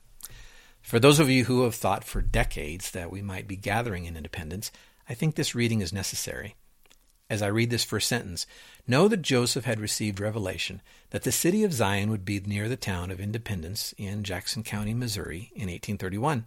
For 0.81 0.99
those 0.99 1.19
of 1.19 1.29
you 1.29 1.45
who 1.45 1.61
have 1.63 1.75
thought 1.75 2.03
for 2.03 2.23
decades 2.23 2.89
that 2.89 3.11
we 3.11 3.21
might 3.21 3.47
be 3.47 3.55
gathering 3.55 4.05
in 4.05 4.17
Independence, 4.17 4.71
I 5.07 5.13
think 5.13 5.35
this 5.35 5.53
reading 5.53 5.81
is 5.81 5.93
necessary 5.93 6.55
as 7.29 7.43
I 7.43 7.47
read 7.47 7.69
this 7.69 7.83
first 7.83 8.07
sentence, 8.07 8.47
know 8.87 9.07
that 9.07 9.21
Joseph 9.21 9.65
had 9.65 9.79
received 9.79 10.19
revelation 10.19 10.81
that 11.11 11.21
the 11.21 11.31
city 11.31 11.63
of 11.63 11.71
Zion 11.71 12.09
would 12.09 12.25
be 12.25 12.39
near 12.39 12.67
the 12.67 12.75
town 12.75 13.11
of 13.11 13.21
Independence 13.21 13.93
in 13.99 14.23
Jackson 14.23 14.63
County, 14.63 14.95
Missouri 14.95 15.51
in 15.53 15.69
1831. 15.69 16.45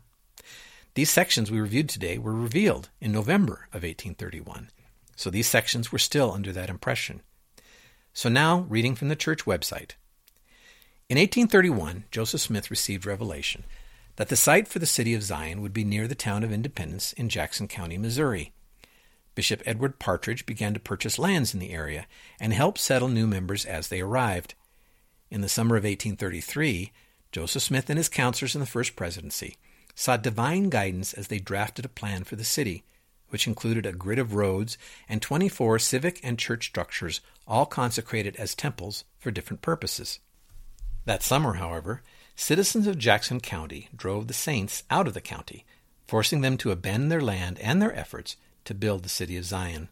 These 0.95 1.11
sections 1.11 1.51
we 1.51 1.61
reviewed 1.61 1.89
today 1.89 2.19
were 2.19 2.35
revealed 2.35 2.91
in 3.01 3.13
November 3.13 3.69
of 3.73 3.85
1831, 3.85 4.71
so 5.17 5.31
these 5.31 5.47
sections 5.47 5.91
were 5.91 5.99
still 5.99 6.33
under 6.33 6.53
that 6.53 6.71
impression. 6.71 7.23
So 8.13 8.29
now, 8.29 8.67
reading 8.69 8.95
from 8.95 9.09
the 9.09 9.17
church 9.17 9.45
website. 9.45 9.93
In 11.09 11.19
1831, 11.19 12.05
Joseph 12.11 12.41
Smith 12.41 12.71
received 12.71 13.07
revelation 13.07 13.65
that 14.17 14.29
the 14.29 14.37
site 14.37 14.69
for 14.69 14.79
the 14.79 14.87
city 14.87 15.15
of 15.15 15.23
Zion 15.23 15.61
would 15.61 15.73
be 15.73 15.85
near 15.85 16.07
the 16.07 16.15
town 16.15 16.45
of 16.45 16.53
Independence 16.53 17.13
in 17.15 17.29
Jackson 17.29 17.67
County, 17.67 17.99
Missouri. 17.99 18.53
Bishop 19.35 19.63
Edward 19.67 19.99
Partridge 19.99 20.47
began 20.47 20.75
to 20.75 20.81
purchase 20.81 21.19
lands 21.19 21.53
in 21.53 21.61
the 21.61 21.73
area 21.73 22.07
and 22.39 22.53
help 22.53 22.79
settle 22.79 23.09
new 23.09 23.27
members 23.27 23.65
as 23.65 23.89
they 23.89 24.01
arrived. 24.01 24.55
In 25.31 25.41
the 25.41 25.49
summer 25.49 25.77
of 25.77 25.83
1833, 25.83 26.93
Joseph 27.33 27.63
Smith 27.63 27.91
and 27.91 27.99
his 27.99 28.09
counselors 28.09 28.55
in 28.55 28.61
the 28.61 28.67
First 28.67 28.95
Presidency 28.95 29.57
sought 29.97 30.23
divine 30.23 30.69
guidance 30.69 31.13
as 31.13 31.29
they 31.29 31.41
drafted 31.41 31.85
a 31.85 31.89
plan 31.89 32.23
for 32.23 32.37
the 32.37 32.45
city, 32.45 32.85
which 33.35 33.49
included 33.49 33.85
a 33.85 33.91
grid 33.91 34.21
of 34.21 34.35
roads 34.35 34.79
and 35.09 35.21
24 35.21 35.77
civic 35.81 36.21
and 36.23 36.39
church 36.39 36.67
structures, 36.67 37.21
all 37.49 37.67
consecrated 37.67 38.37
as 38.37 38.55
temples 38.55 39.03
for 39.19 39.33
different 39.33 39.61
purposes. 39.61 40.21
That 41.05 41.25
summer, 41.25 41.55
however, 41.55 42.03
citizens 42.37 42.87
of 42.87 42.97
Jackson 42.97 43.41
County 43.41 43.89
drove 43.97 44.29
the 44.29 44.35
saints 44.35 44.85
out 44.89 45.09
of 45.09 45.15
the 45.15 45.21
county, 45.21 45.65
forcing 46.07 46.43
them 46.43 46.57
to 46.59 46.71
abandon 46.71 47.09
their 47.09 47.21
land 47.21 47.59
and 47.59 47.83
their 47.83 47.93
efforts 47.93 48.37
to 48.67 48.73
build 48.73 49.03
the 49.03 49.09
city 49.09 49.37
of 49.37 49.45
Zion. 49.45 49.89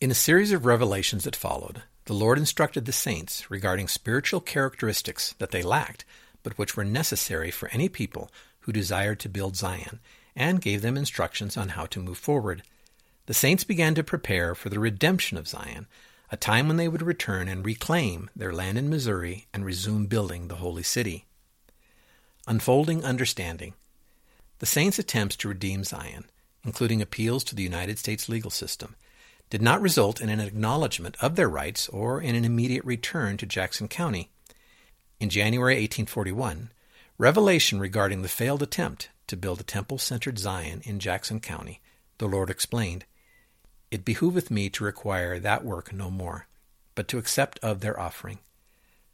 In 0.00 0.12
a 0.12 0.14
series 0.14 0.52
of 0.52 0.64
revelations 0.64 1.24
that 1.24 1.34
followed, 1.34 1.82
the 2.04 2.12
Lord 2.12 2.38
instructed 2.38 2.84
the 2.84 2.92
saints 2.92 3.50
regarding 3.50 3.88
spiritual 3.88 4.40
characteristics 4.40 5.34
that 5.40 5.50
they 5.50 5.64
lacked, 5.64 6.04
but 6.44 6.56
which 6.56 6.76
were 6.76 6.84
necessary 6.84 7.50
for 7.50 7.68
any 7.70 7.88
people 7.88 8.30
who 8.60 8.72
desired 8.72 9.18
to 9.18 9.28
build 9.28 9.56
Zion, 9.56 9.98
and 10.36 10.60
gave 10.60 10.82
them 10.82 10.96
instructions 10.96 11.56
on 11.56 11.70
how 11.70 11.86
to 11.86 12.00
move 12.00 12.18
forward. 12.18 12.62
The 13.26 13.34
saints 13.34 13.64
began 13.64 13.94
to 13.94 14.04
prepare 14.04 14.54
for 14.54 14.68
the 14.68 14.80
redemption 14.80 15.38
of 15.38 15.48
Zion, 15.48 15.86
a 16.30 16.36
time 16.36 16.68
when 16.68 16.76
they 16.76 16.88
would 16.88 17.02
return 17.02 17.48
and 17.48 17.64
reclaim 17.64 18.28
their 18.34 18.52
land 18.52 18.76
in 18.76 18.90
Missouri 18.90 19.46
and 19.52 19.64
resume 19.64 20.06
building 20.06 20.48
the 20.48 20.56
holy 20.56 20.82
city. 20.82 21.26
Unfolding 22.46 23.04
understanding. 23.04 23.74
The 24.58 24.66
saints' 24.66 24.98
attempts 24.98 25.36
to 25.36 25.48
redeem 25.48 25.84
Zion, 25.84 26.24
including 26.64 27.00
appeals 27.00 27.44
to 27.44 27.54
the 27.54 27.62
United 27.62 27.98
States 27.98 28.28
legal 28.28 28.50
system, 28.50 28.96
did 29.50 29.62
not 29.62 29.80
result 29.80 30.20
in 30.20 30.28
an 30.28 30.40
acknowledgement 30.40 31.16
of 31.20 31.36
their 31.36 31.48
rights 31.48 31.88
or 31.88 32.20
in 32.20 32.34
an 32.34 32.44
immediate 32.44 32.84
return 32.84 33.36
to 33.36 33.46
Jackson 33.46 33.88
County. 33.88 34.30
In 35.20 35.30
January 35.30 35.74
1841, 35.74 36.70
revelation 37.18 37.78
regarding 37.78 38.22
the 38.22 38.28
failed 38.28 38.62
attempt 38.62 39.10
to 39.26 39.36
build 39.36 39.60
a 39.60 39.64
temple 39.64 39.98
centered 39.98 40.38
Zion 40.38 40.82
in 40.84 40.98
Jackson 40.98 41.40
County, 41.40 41.80
the 42.18 42.26
Lord 42.26 42.50
explained, 42.50 43.04
it 43.90 44.04
behooveth 44.04 44.50
me 44.50 44.68
to 44.70 44.84
require 44.84 45.38
that 45.38 45.64
work 45.64 45.92
no 45.92 46.10
more, 46.10 46.46
but 46.94 47.06
to 47.08 47.18
accept 47.18 47.58
of 47.62 47.80
their 47.80 47.98
offering. 47.98 48.38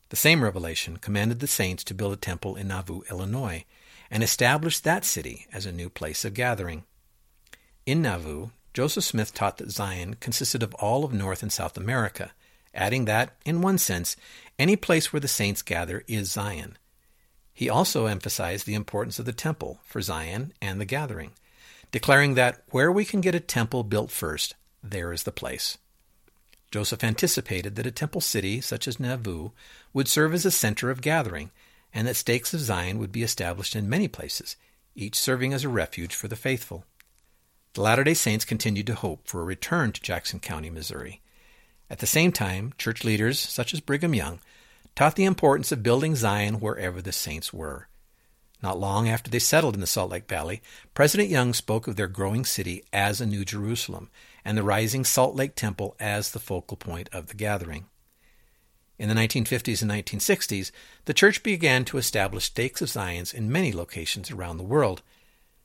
The 0.09 0.17
same 0.17 0.43
revelation 0.43 0.97
commanded 0.97 1.41
the 1.41 1.47
saints 1.47 1.85
to 1.85 1.95
build 1.95 2.13
a 2.13 2.17
temple 2.17 2.57
in 2.57 2.69
Nauvoo, 2.69 3.03
Illinois, 3.11 3.65
and 4.11 4.23
establish 4.23 4.81
that 4.81 5.05
city 5.05 5.47
as 5.53 5.67
a 5.67 5.73
new 5.73 5.89
place 5.89 6.25
of 6.25 6.35
gathering. 6.35 6.85
In 7.87 8.03
Nauvoo, 8.03 8.51
Joseph 8.75 9.05
Smith 9.05 9.35
taught 9.35 9.59
that 9.59 9.71
Zion 9.71 10.15
consisted 10.15 10.63
of 10.63 10.75
all 10.75 11.05
of 11.05 11.13
North 11.13 11.43
and 11.43 11.53
South 11.53 11.77
America, 11.77 12.33
adding 12.75 13.05
that, 13.05 13.37
in 13.45 13.63
one 13.63 13.79
sense, 13.79 14.17
any 14.59 14.77
place 14.77 15.13
where 15.13 15.21
the 15.21 15.29
saints 15.29 15.63
gather 15.63 16.03
is 16.07 16.31
Zion. 16.31 16.79
He 17.61 17.69
also 17.69 18.07
emphasized 18.07 18.65
the 18.65 18.73
importance 18.73 19.19
of 19.19 19.27
the 19.27 19.35
temple 19.35 19.81
for 19.85 20.01
Zion 20.01 20.55
and 20.63 20.81
the 20.81 20.87
gathering, 20.87 21.33
declaring 21.93 22.33
that 22.33 22.63
where 22.71 22.91
we 22.91 23.05
can 23.05 23.21
get 23.21 23.35
a 23.35 23.39
temple 23.39 23.85
built 23.85 24.11
first, 24.11 24.55
there 24.83 25.13
is 25.13 25.25
the 25.25 25.31
place. 25.31 25.77
Joseph 26.71 27.05
anticipated 27.05 27.77
that 27.77 27.85
a 27.85 27.91
temple 27.91 28.23
city 28.23 28.63
such 28.63 28.89
as 28.89 28.99
Nauvoo 28.99 29.51
would 29.93 30.09
serve 30.09 30.33
as 30.33 30.47
a 30.47 30.51
center 30.51 30.91
of 30.91 31.03
gathering, 31.03 31.51
and 31.93 32.09
that 32.09 32.17
stakes 32.17 32.55
of 32.55 32.61
Zion 32.61 32.99
would 32.99 33.13
be 33.13 33.23
established 33.23 33.77
in 33.77 33.91
many 33.91 34.09
places, 34.09 34.57
each 34.95 35.15
serving 35.15 35.53
as 35.53 35.63
a 35.63 35.69
refuge 35.69 36.15
for 36.15 36.29
the 36.29 36.37
faithful. 36.37 36.87
The 37.75 37.83
Latter 37.83 38.05
day 38.05 38.15
Saints 38.15 38.47
continued 38.47 38.87
to 38.87 38.95
hope 38.95 39.29
for 39.29 39.43
a 39.43 39.45
return 39.45 39.93
to 39.93 40.01
Jackson 40.01 40.41
County, 40.41 40.71
Missouri. 40.71 41.21
At 41.91 41.99
the 41.99 42.07
same 42.07 42.33
time, 42.33 42.73
church 42.79 43.05
leaders 43.05 43.39
such 43.39 43.75
as 43.75 43.81
Brigham 43.81 44.15
Young 44.15 44.39
taught 44.95 45.17
the 45.17 45.25
importance 45.25 45.73
of 45.73 45.83
building 45.83 46.15
Zion 46.17 46.61
wherever 46.61 47.01
the 47.01 47.13
saints 47.13 47.53
were. 47.53 47.89
Not 48.63 48.79
long 48.79 49.09
after 49.09 49.31
they 49.31 49.39
settled 49.39 49.75
in 49.75 49.81
the 49.81 49.87
Salt 49.87 50.11
Lake 50.11 50.29
Valley, 50.29 50.61
President 50.93 51.31
Young 51.31 51.55
spoke 51.55 51.87
of 51.87 51.97
their 51.97 52.09
growing 52.09 52.45
city 52.45 52.85
as 52.93 53.21
a 53.21 53.27
New 53.27 53.45
Jerusalem 53.45 54.11
and 54.45 54.57
the 54.57 54.63
rising 54.63 55.05
Salt 55.05 55.35
Lake 55.35 55.55
Temple 55.55 55.97
as 55.99 56.31
the 56.31 56.39
focal 56.39 56.77
point 56.77 57.09
of 57.13 57.29
the 57.29 57.35
gathering. 57.35 57.87
In 58.99 59.09
the 59.09 59.15
1950s 59.15 59.81
and 59.81 59.91
1960s, 59.91 60.73
the 61.07 61.15
church 61.15 61.43
began 61.43 61.87
to 61.87 61.97
establish 61.97 62.45
stakes 62.45 62.83
of 62.83 62.91
Zions 62.91 63.33
in 63.33 63.51
many 63.51 63.73
locations 63.73 64.31
around 64.31 64.59
the 64.59 64.63
world. 64.63 65.01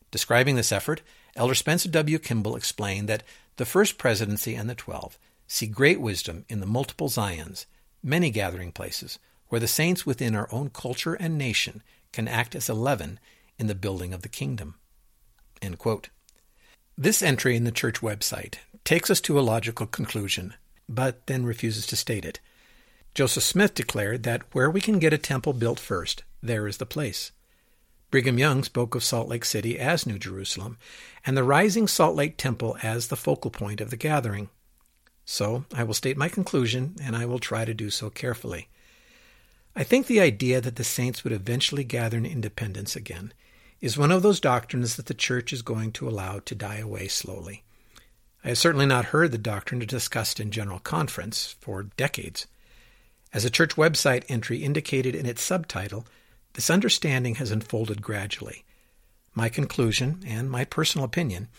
Describing 0.10 0.56
this 0.56 0.72
effort, 0.72 1.02
Elder 1.36 1.56
Spencer 1.56 1.90
W. 1.90 2.18
Kimball 2.18 2.56
explained 2.56 3.10
that 3.10 3.24
the 3.58 3.66
First 3.66 3.98
Presidency 3.98 4.56
and 4.56 4.70
the 4.70 4.76
Twelve 4.76 5.20
see 5.48 5.68
great 5.68 6.00
wisdom 6.00 6.46
in 6.48 6.62
the 6.62 6.66
multiple 6.66 7.10
Zions, 7.10 7.66
many 8.06 8.30
gathering 8.30 8.72
places, 8.72 9.20
where 9.50 9.60
the 9.60 9.68
saints 9.68 10.06
within 10.06 10.36
our 10.36 10.48
own 10.52 10.70
culture 10.70 11.16
and 11.16 11.38
nation 11.38 11.82
can 12.14 12.28
act 12.28 12.56
as 12.56 12.70
a 12.70 12.74
leaven 12.74 13.20
in 13.58 13.68
the 13.68 13.76
building 13.76 14.14
of 14.14 14.22
the 14.22 14.30
kingdom. 14.30 14.76
This 16.98 17.22
entry 17.22 17.58
in 17.58 17.66
the 17.66 17.72
church 17.72 18.00
website 18.00 18.56
takes 18.86 19.10
us 19.10 19.20
to 19.22 19.38
a 19.38 19.42
logical 19.42 19.88
conclusion, 19.88 20.54
but 20.88 21.26
then 21.28 21.46
refuses 21.46 21.86
to 21.88 21.98
state 21.98 22.24
it. 22.24 22.40
Joseph 23.14 23.44
Smith 23.44 23.74
declared 23.74 24.24
that 24.24 24.44
where 24.54 24.70
we 24.70 24.80
can 24.80 25.00
get 25.00 25.12
a 25.12 25.18
temple 25.18 25.54
built 25.54 25.80
first, 25.80 26.24
there 26.42 26.68
is 26.68 26.78
the 26.78 26.86
place. 26.86 27.32
Brigham 28.12 28.38
Young 28.38 28.64
spoke 28.64 28.96
of 28.96 29.04
Salt 29.04 29.28
Lake 29.28 29.44
City 29.44 29.78
as 29.80 30.06
New 30.06 30.20
Jerusalem, 30.20 30.78
and 31.26 31.36
the 31.36 31.44
rising 31.44 31.88
Salt 31.88 32.16
Lake 32.16 32.38
Temple 32.38 32.78
as 32.84 33.08
the 33.08 33.18
focal 33.18 33.52
point 33.52 33.82
of 33.82 33.90
the 33.90 33.98
gathering. 33.98 34.50
So 35.26 35.66
I 35.74 35.84
will 35.84 35.96
state 35.96 36.18
my 36.18 36.30
conclusion, 36.30 36.96
and 37.02 37.16
I 37.16 37.26
will 37.26 37.40
try 37.40 37.66
to 37.66 37.74
do 37.74 37.90
so 37.90 38.10
carefully. 38.10 38.70
I 39.76 39.84
think 39.84 40.08
the 40.08 40.22
idea 40.22 40.62
that 40.62 40.78
the 40.78 40.84
saints 40.84 41.24
would 41.24 41.34
eventually 41.34 41.84
gather 41.84 42.18
in 42.18 42.26
independence 42.26 42.96
again 42.96 43.34
is 43.82 43.98
one 43.98 44.12
of 44.12 44.24
those 44.24 44.40
doctrines 44.40 44.96
that 44.96 45.08
the 45.08 45.14
church 45.14 45.52
is 45.52 45.62
going 45.62 45.92
to 45.94 46.08
allow 46.08 46.40
to 46.40 46.56
die 46.56 46.78
away 46.78 47.08
slowly. 47.08 47.64
I 48.44 48.50
have 48.50 48.58
certainly 48.58 48.86
not 48.86 49.06
heard 49.06 49.32
the 49.32 49.38
doctrine 49.38 49.80
discussed 49.80 50.40
in 50.40 50.52
General 50.52 50.80
Conference 50.80 51.56
for 51.60 51.84
decades. 51.84 52.46
As 53.34 53.44
a 53.44 53.50
church 53.50 53.76
website 53.76 54.24
entry 54.30 54.64
indicated 54.64 55.16
in 55.16 55.26
its 55.26 55.42
subtitle, 55.42 56.06
this 56.54 56.70
understanding 56.70 57.36
has 57.36 57.52
unfolded 57.52 58.02
gradually. 58.02 58.64
My 59.34 59.50
conclusion, 59.50 60.22
and 60.26 60.50
my 60.50 60.64
personal 60.64 61.04
opinion, 61.04 61.50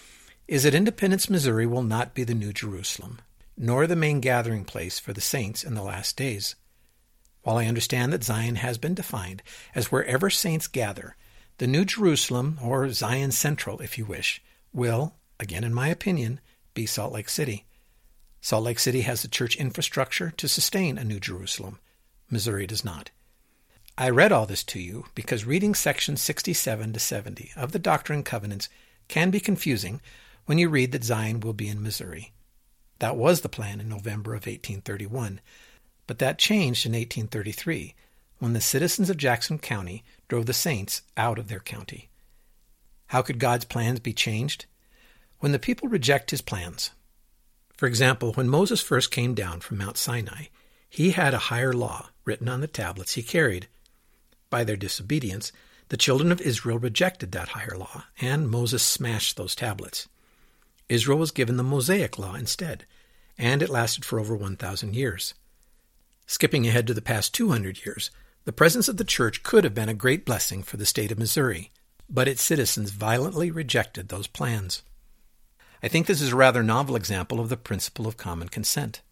is 0.48 0.62
that 0.62 0.74
Independence, 0.74 1.28
Missouri 1.28 1.66
will 1.66 1.82
not 1.82 2.14
be 2.14 2.24
the 2.24 2.34
New 2.34 2.52
Jerusalem, 2.52 3.18
nor 3.56 3.86
the 3.86 3.96
main 3.96 4.20
gathering 4.20 4.64
place 4.64 4.98
for 4.98 5.12
the 5.12 5.20
saints 5.20 5.64
in 5.64 5.74
the 5.74 5.82
last 5.82 6.16
days. 6.16 6.56
While 7.42 7.58
I 7.58 7.66
understand 7.66 8.12
that 8.12 8.24
Zion 8.24 8.56
has 8.56 8.76
been 8.76 8.94
defined 8.94 9.42
as 9.74 9.90
wherever 9.90 10.30
saints 10.30 10.66
gather, 10.66 11.16
the 11.58 11.66
New 11.66 11.84
Jerusalem, 11.84 12.58
or 12.62 12.90
Zion 12.90 13.32
Central 13.32 13.80
if 13.80 13.96
you 13.96 14.04
wish, 14.04 14.42
will, 14.72 15.14
again 15.40 15.64
in 15.64 15.72
my 15.72 15.88
opinion, 15.88 16.40
be 16.74 16.86
Salt 16.86 17.12
Lake 17.12 17.28
City. 17.28 17.64
Salt 18.40 18.64
Lake 18.64 18.78
City 18.78 19.00
has 19.02 19.22
the 19.22 19.28
church 19.28 19.56
infrastructure 19.56 20.32
to 20.36 20.48
sustain 20.48 20.98
a 20.98 21.04
New 21.04 21.18
Jerusalem. 21.18 21.78
Missouri 22.30 22.66
does 22.66 22.84
not. 22.84 23.10
I 23.98 24.10
read 24.10 24.30
all 24.30 24.44
this 24.44 24.62
to 24.64 24.78
you 24.78 25.06
because 25.14 25.46
reading 25.46 25.74
sections 25.74 26.20
67 26.20 26.92
to 26.92 27.00
70 27.00 27.52
of 27.56 27.72
the 27.72 27.78
Doctrine 27.78 28.18
and 28.18 28.26
Covenants 28.26 28.68
can 29.08 29.30
be 29.30 29.40
confusing 29.40 30.02
when 30.44 30.58
you 30.58 30.68
read 30.68 30.92
that 30.92 31.04
Zion 31.04 31.40
will 31.40 31.54
be 31.54 31.68
in 31.68 31.82
Missouri. 31.82 32.32
That 32.98 33.16
was 33.16 33.40
the 33.40 33.48
plan 33.48 33.80
in 33.80 33.88
November 33.88 34.32
of 34.32 34.46
1831, 34.46 35.40
but 36.06 36.18
that 36.18 36.38
changed 36.38 36.86
in 36.86 36.92
1833 36.92 37.94
when 38.38 38.52
the 38.52 38.60
citizens 38.60 39.10
of 39.10 39.16
Jackson 39.16 39.58
County 39.58 40.04
drove 40.28 40.46
the 40.46 40.52
saints 40.52 41.02
out 41.16 41.38
of 41.38 41.48
their 41.48 41.60
county. 41.60 42.08
How 43.08 43.22
could 43.22 43.38
God's 43.38 43.64
plans 43.64 44.00
be 44.00 44.12
changed? 44.12 44.66
When 45.38 45.52
the 45.52 45.58
people 45.58 45.88
reject 45.88 46.30
his 46.30 46.42
plans. 46.42 46.90
For 47.76 47.86
example, 47.86 48.32
when 48.32 48.48
Moses 48.48 48.80
first 48.80 49.10
came 49.10 49.34
down 49.34 49.60
from 49.60 49.78
Mount 49.78 49.98
Sinai, 49.98 50.46
he 50.88 51.10
had 51.10 51.34
a 51.34 51.38
higher 51.38 51.72
law 51.72 52.08
written 52.24 52.48
on 52.48 52.60
the 52.60 52.66
tablets 52.66 53.14
he 53.14 53.22
carried. 53.22 53.68
By 54.48 54.64
their 54.64 54.76
disobedience, 54.76 55.52
the 55.88 55.96
children 55.96 56.32
of 56.32 56.40
Israel 56.40 56.78
rejected 56.78 57.32
that 57.32 57.48
higher 57.48 57.76
law, 57.76 58.04
and 58.20 58.48
Moses 58.48 58.82
smashed 58.82 59.36
those 59.36 59.54
tablets. 59.54 60.08
Israel 60.88 61.18
was 61.18 61.30
given 61.30 61.56
the 61.56 61.62
Mosaic 61.62 62.18
law 62.18 62.34
instead, 62.34 62.84
and 63.36 63.62
it 63.62 63.70
lasted 63.70 64.04
for 64.04 64.20
over 64.20 64.34
1,000 64.36 64.94
years. 64.94 65.34
Skipping 66.26 66.66
ahead 66.66 66.86
to 66.86 66.94
the 66.94 67.02
past 67.02 67.34
200 67.34 67.84
years, 67.84 68.10
the 68.44 68.52
presence 68.52 68.88
of 68.88 68.96
the 68.96 69.04
church 69.04 69.42
could 69.42 69.64
have 69.64 69.74
been 69.74 69.88
a 69.88 69.94
great 69.94 70.24
blessing 70.24 70.62
for 70.62 70.76
the 70.76 70.86
state 70.86 71.10
of 71.10 71.18
Missouri, 71.18 71.72
but 72.08 72.28
its 72.28 72.42
citizens 72.42 72.90
violently 72.90 73.50
rejected 73.50 74.08
those 74.08 74.26
plans. 74.26 74.82
I 75.82 75.88
think 75.88 76.06
this 76.06 76.20
is 76.20 76.32
a 76.32 76.36
rather 76.36 76.62
novel 76.62 76.96
example 76.96 77.40
of 77.40 77.48
the 77.48 77.56
principle 77.56 78.06
of 78.06 78.16
common 78.16 78.48
consent. 78.48 79.02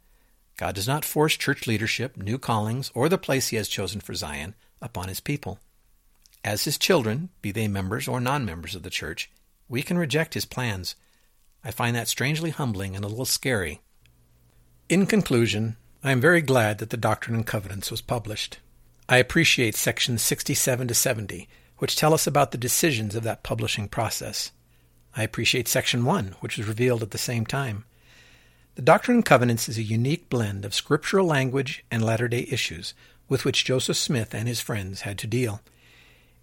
God 0.56 0.74
does 0.74 0.87
not 0.87 1.04
force 1.04 1.37
church 1.37 1.66
leadership, 1.66 2.16
new 2.16 2.38
callings, 2.38 2.90
or 2.94 3.08
the 3.08 3.18
place 3.18 3.48
He 3.48 3.56
has 3.56 3.68
chosen 3.68 4.00
for 4.00 4.14
Zion 4.14 4.54
upon 4.80 5.08
his 5.08 5.20
people. 5.20 5.58
As 6.44 6.64
his 6.64 6.78
children, 6.78 7.30
be 7.42 7.50
they 7.50 7.68
members 7.68 8.06
or 8.06 8.20
non 8.20 8.44
members 8.44 8.74
of 8.74 8.82
the 8.82 8.90
church, 8.90 9.30
we 9.68 9.82
can 9.82 9.98
reject 9.98 10.34
his 10.34 10.44
plans. 10.44 10.94
I 11.64 11.70
find 11.70 11.96
that 11.96 12.09
strangely 12.09 12.50
humbling 12.50 12.94
and 12.94 13.05
a 13.05 13.09
little 13.09 13.24
scary. 13.24 13.81
In 14.88 15.07
conclusion, 15.07 15.77
I 16.03 16.12
am 16.12 16.20
very 16.20 16.42
glad 16.42 16.79
that 16.79 16.90
the 16.90 16.96
Doctrine 16.98 17.35
and 17.35 17.46
Covenants 17.46 17.90
was 17.90 18.03
published. 18.03 18.59
I 19.09 19.16
appreciate 19.16 19.74
sections 19.74 20.22
67 20.22 20.88
to 20.88 20.94
70, 20.94 21.48
which 21.79 21.96
tell 21.96 22.12
us 22.12 22.27
about 22.27 22.50
the 22.50 22.59
decisions 22.59 23.14
of 23.14 23.22
that 23.22 23.42
publishing 23.42 23.88
process. 23.88 24.53
I 25.16 25.22
appreciate 25.22 25.68
section 25.68 26.05
1, 26.05 26.37
which 26.40 26.59
was 26.59 26.68
revealed 26.68 27.03
at 27.03 27.12
the 27.12 27.18
same 27.18 27.46
time. 27.46 27.85
The 28.74 28.83
Doctrine 28.83 29.18
and 29.18 29.24
Covenants 29.24 29.68
is 29.68 29.79
a 29.79 29.83
unique 29.83 30.29
blend 30.29 30.64
of 30.64 30.74
scriptural 30.74 31.27
language 31.27 31.85
and 31.90 32.05
latter 32.05 32.29
day 32.29 32.46
issues 32.50 32.92
with 33.29 33.44
which 33.44 33.64
Joseph 33.64 33.96
Smith 33.96 34.35
and 34.35 34.48
his 34.48 34.61
friends 34.61 35.03
had 35.03 35.16
to 35.18 35.27
deal. 35.27 35.61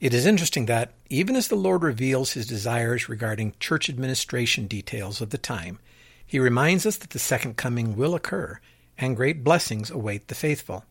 It 0.01 0.15
is 0.15 0.25
interesting 0.25 0.65
that, 0.65 0.93
even 1.11 1.35
as 1.35 1.47
the 1.47 1.55
Lord 1.55 1.83
reveals 1.83 2.33
his 2.33 2.47
desires 2.47 3.07
regarding 3.07 3.53
church 3.59 3.87
administration 3.87 4.65
details 4.65 5.21
of 5.21 5.29
the 5.29 5.37
time, 5.37 5.77
he 6.25 6.39
reminds 6.39 6.87
us 6.87 6.97
that 6.97 7.11
the 7.11 7.19
second 7.19 7.55
coming 7.55 7.95
will 7.95 8.15
occur 8.15 8.59
and 8.97 9.15
great 9.15 9.43
blessings 9.43 9.91
await 9.91 10.27
the 10.27 10.33
faithful. 10.33 10.85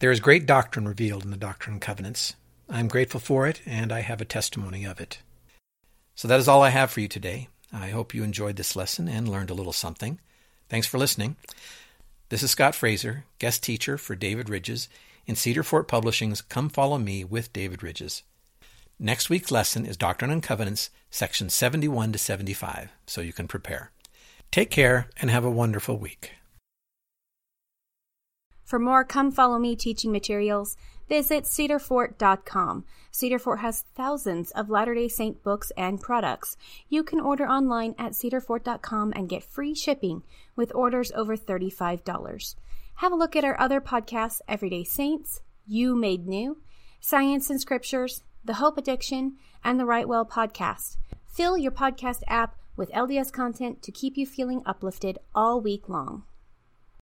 There 0.00 0.10
is 0.10 0.18
great 0.18 0.44
doctrine 0.44 0.88
revealed 0.88 1.24
in 1.24 1.30
the 1.30 1.36
Doctrine 1.36 1.74
and 1.74 1.80
Covenants. 1.80 2.34
I 2.68 2.80
am 2.80 2.88
grateful 2.88 3.20
for 3.20 3.46
it, 3.46 3.62
and 3.64 3.92
I 3.92 4.00
have 4.00 4.20
a 4.20 4.24
testimony 4.24 4.84
of 4.84 5.00
it. 5.00 5.20
So 6.16 6.26
that 6.26 6.40
is 6.40 6.48
all 6.48 6.62
I 6.62 6.70
have 6.70 6.90
for 6.90 7.00
you 7.00 7.06
today. 7.06 7.46
I 7.72 7.90
hope 7.90 8.12
you 8.12 8.24
enjoyed 8.24 8.56
this 8.56 8.74
lesson 8.74 9.06
and 9.06 9.28
learned 9.28 9.50
a 9.50 9.54
little 9.54 9.72
something. 9.72 10.18
Thanks 10.68 10.88
for 10.88 10.98
listening. 10.98 11.36
This 12.28 12.42
is 12.42 12.50
Scott 12.50 12.74
Fraser, 12.74 13.24
guest 13.38 13.62
teacher 13.62 13.96
for 13.96 14.16
David 14.16 14.48
Ridges 14.48 14.88
in 15.26 15.36
Cedar 15.36 15.62
Fort 15.62 15.86
Publishing's 15.86 16.42
Come 16.42 16.68
Follow 16.68 16.98
Me 16.98 17.22
with 17.22 17.52
David 17.52 17.84
Ridges. 17.84 18.24
Next 19.04 19.28
week's 19.28 19.50
lesson 19.50 19.84
is 19.84 19.96
Doctrine 19.96 20.30
and 20.30 20.40
Covenants, 20.40 20.88
section 21.10 21.50
71 21.50 22.12
to 22.12 22.18
75, 22.18 22.92
so 23.04 23.20
you 23.20 23.32
can 23.32 23.48
prepare. 23.48 23.90
Take 24.52 24.70
care 24.70 25.08
and 25.20 25.28
have 25.28 25.44
a 25.44 25.50
wonderful 25.50 25.98
week. 25.98 26.34
For 28.62 28.78
more 28.78 29.02
Come 29.02 29.32
Follow 29.32 29.58
Me 29.58 29.74
teaching 29.74 30.12
materials, 30.12 30.76
visit 31.08 31.46
cedarfort.com. 31.46 32.84
Cedarfort 33.12 33.58
has 33.58 33.84
thousands 33.96 34.52
of 34.52 34.70
Latter 34.70 34.94
day 34.94 35.08
Saint 35.08 35.42
books 35.42 35.72
and 35.76 36.00
products. 36.00 36.56
You 36.88 37.02
can 37.02 37.18
order 37.18 37.44
online 37.44 37.96
at 37.98 38.12
cedarfort.com 38.12 39.14
and 39.16 39.28
get 39.28 39.42
free 39.42 39.74
shipping 39.74 40.22
with 40.54 40.72
orders 40.76 41.10
over 41.10 41.36
$35. 41.36 42.54
Have 42.94 43.10
a 43.10 43.16
look 43.16 43.34
at 43.34 43.44
our 43.44 43.58
other 43.58 43.80
podcasts 43.80 44.42
Everyday 44.46 44.84
Saints, 44.84 45.40
You 45.66 45.96
Made 45.96 46.28
New, 46.28 46.58
Science 47.00 47.50
and 47.50 47.60
Scriptures, 47.60 48.22
The 48.44 48.54
Hope 48.54 48.76
Addiction, 48.76 49.36
and 49.62 49.78
the 49.78 49.84
Right 49.84 50.08
Well 50.08 50.26
podcast. 50.26 50.96
Fill 51.28 51.56
your 51.56 51.70
podcast 51.70 52.22
app 52.26 52.56
with 52.76 52.90
LDS 52.90 53.32
content 53.32 53.82
to 53.82 53.92
keep 53.92 54.16
you 54.16 54.26
feeling 54.26 54.62
uplifted 54.66 55.18
all 55.32 55.60
week 55.60 55.88
long. 55.88 56.24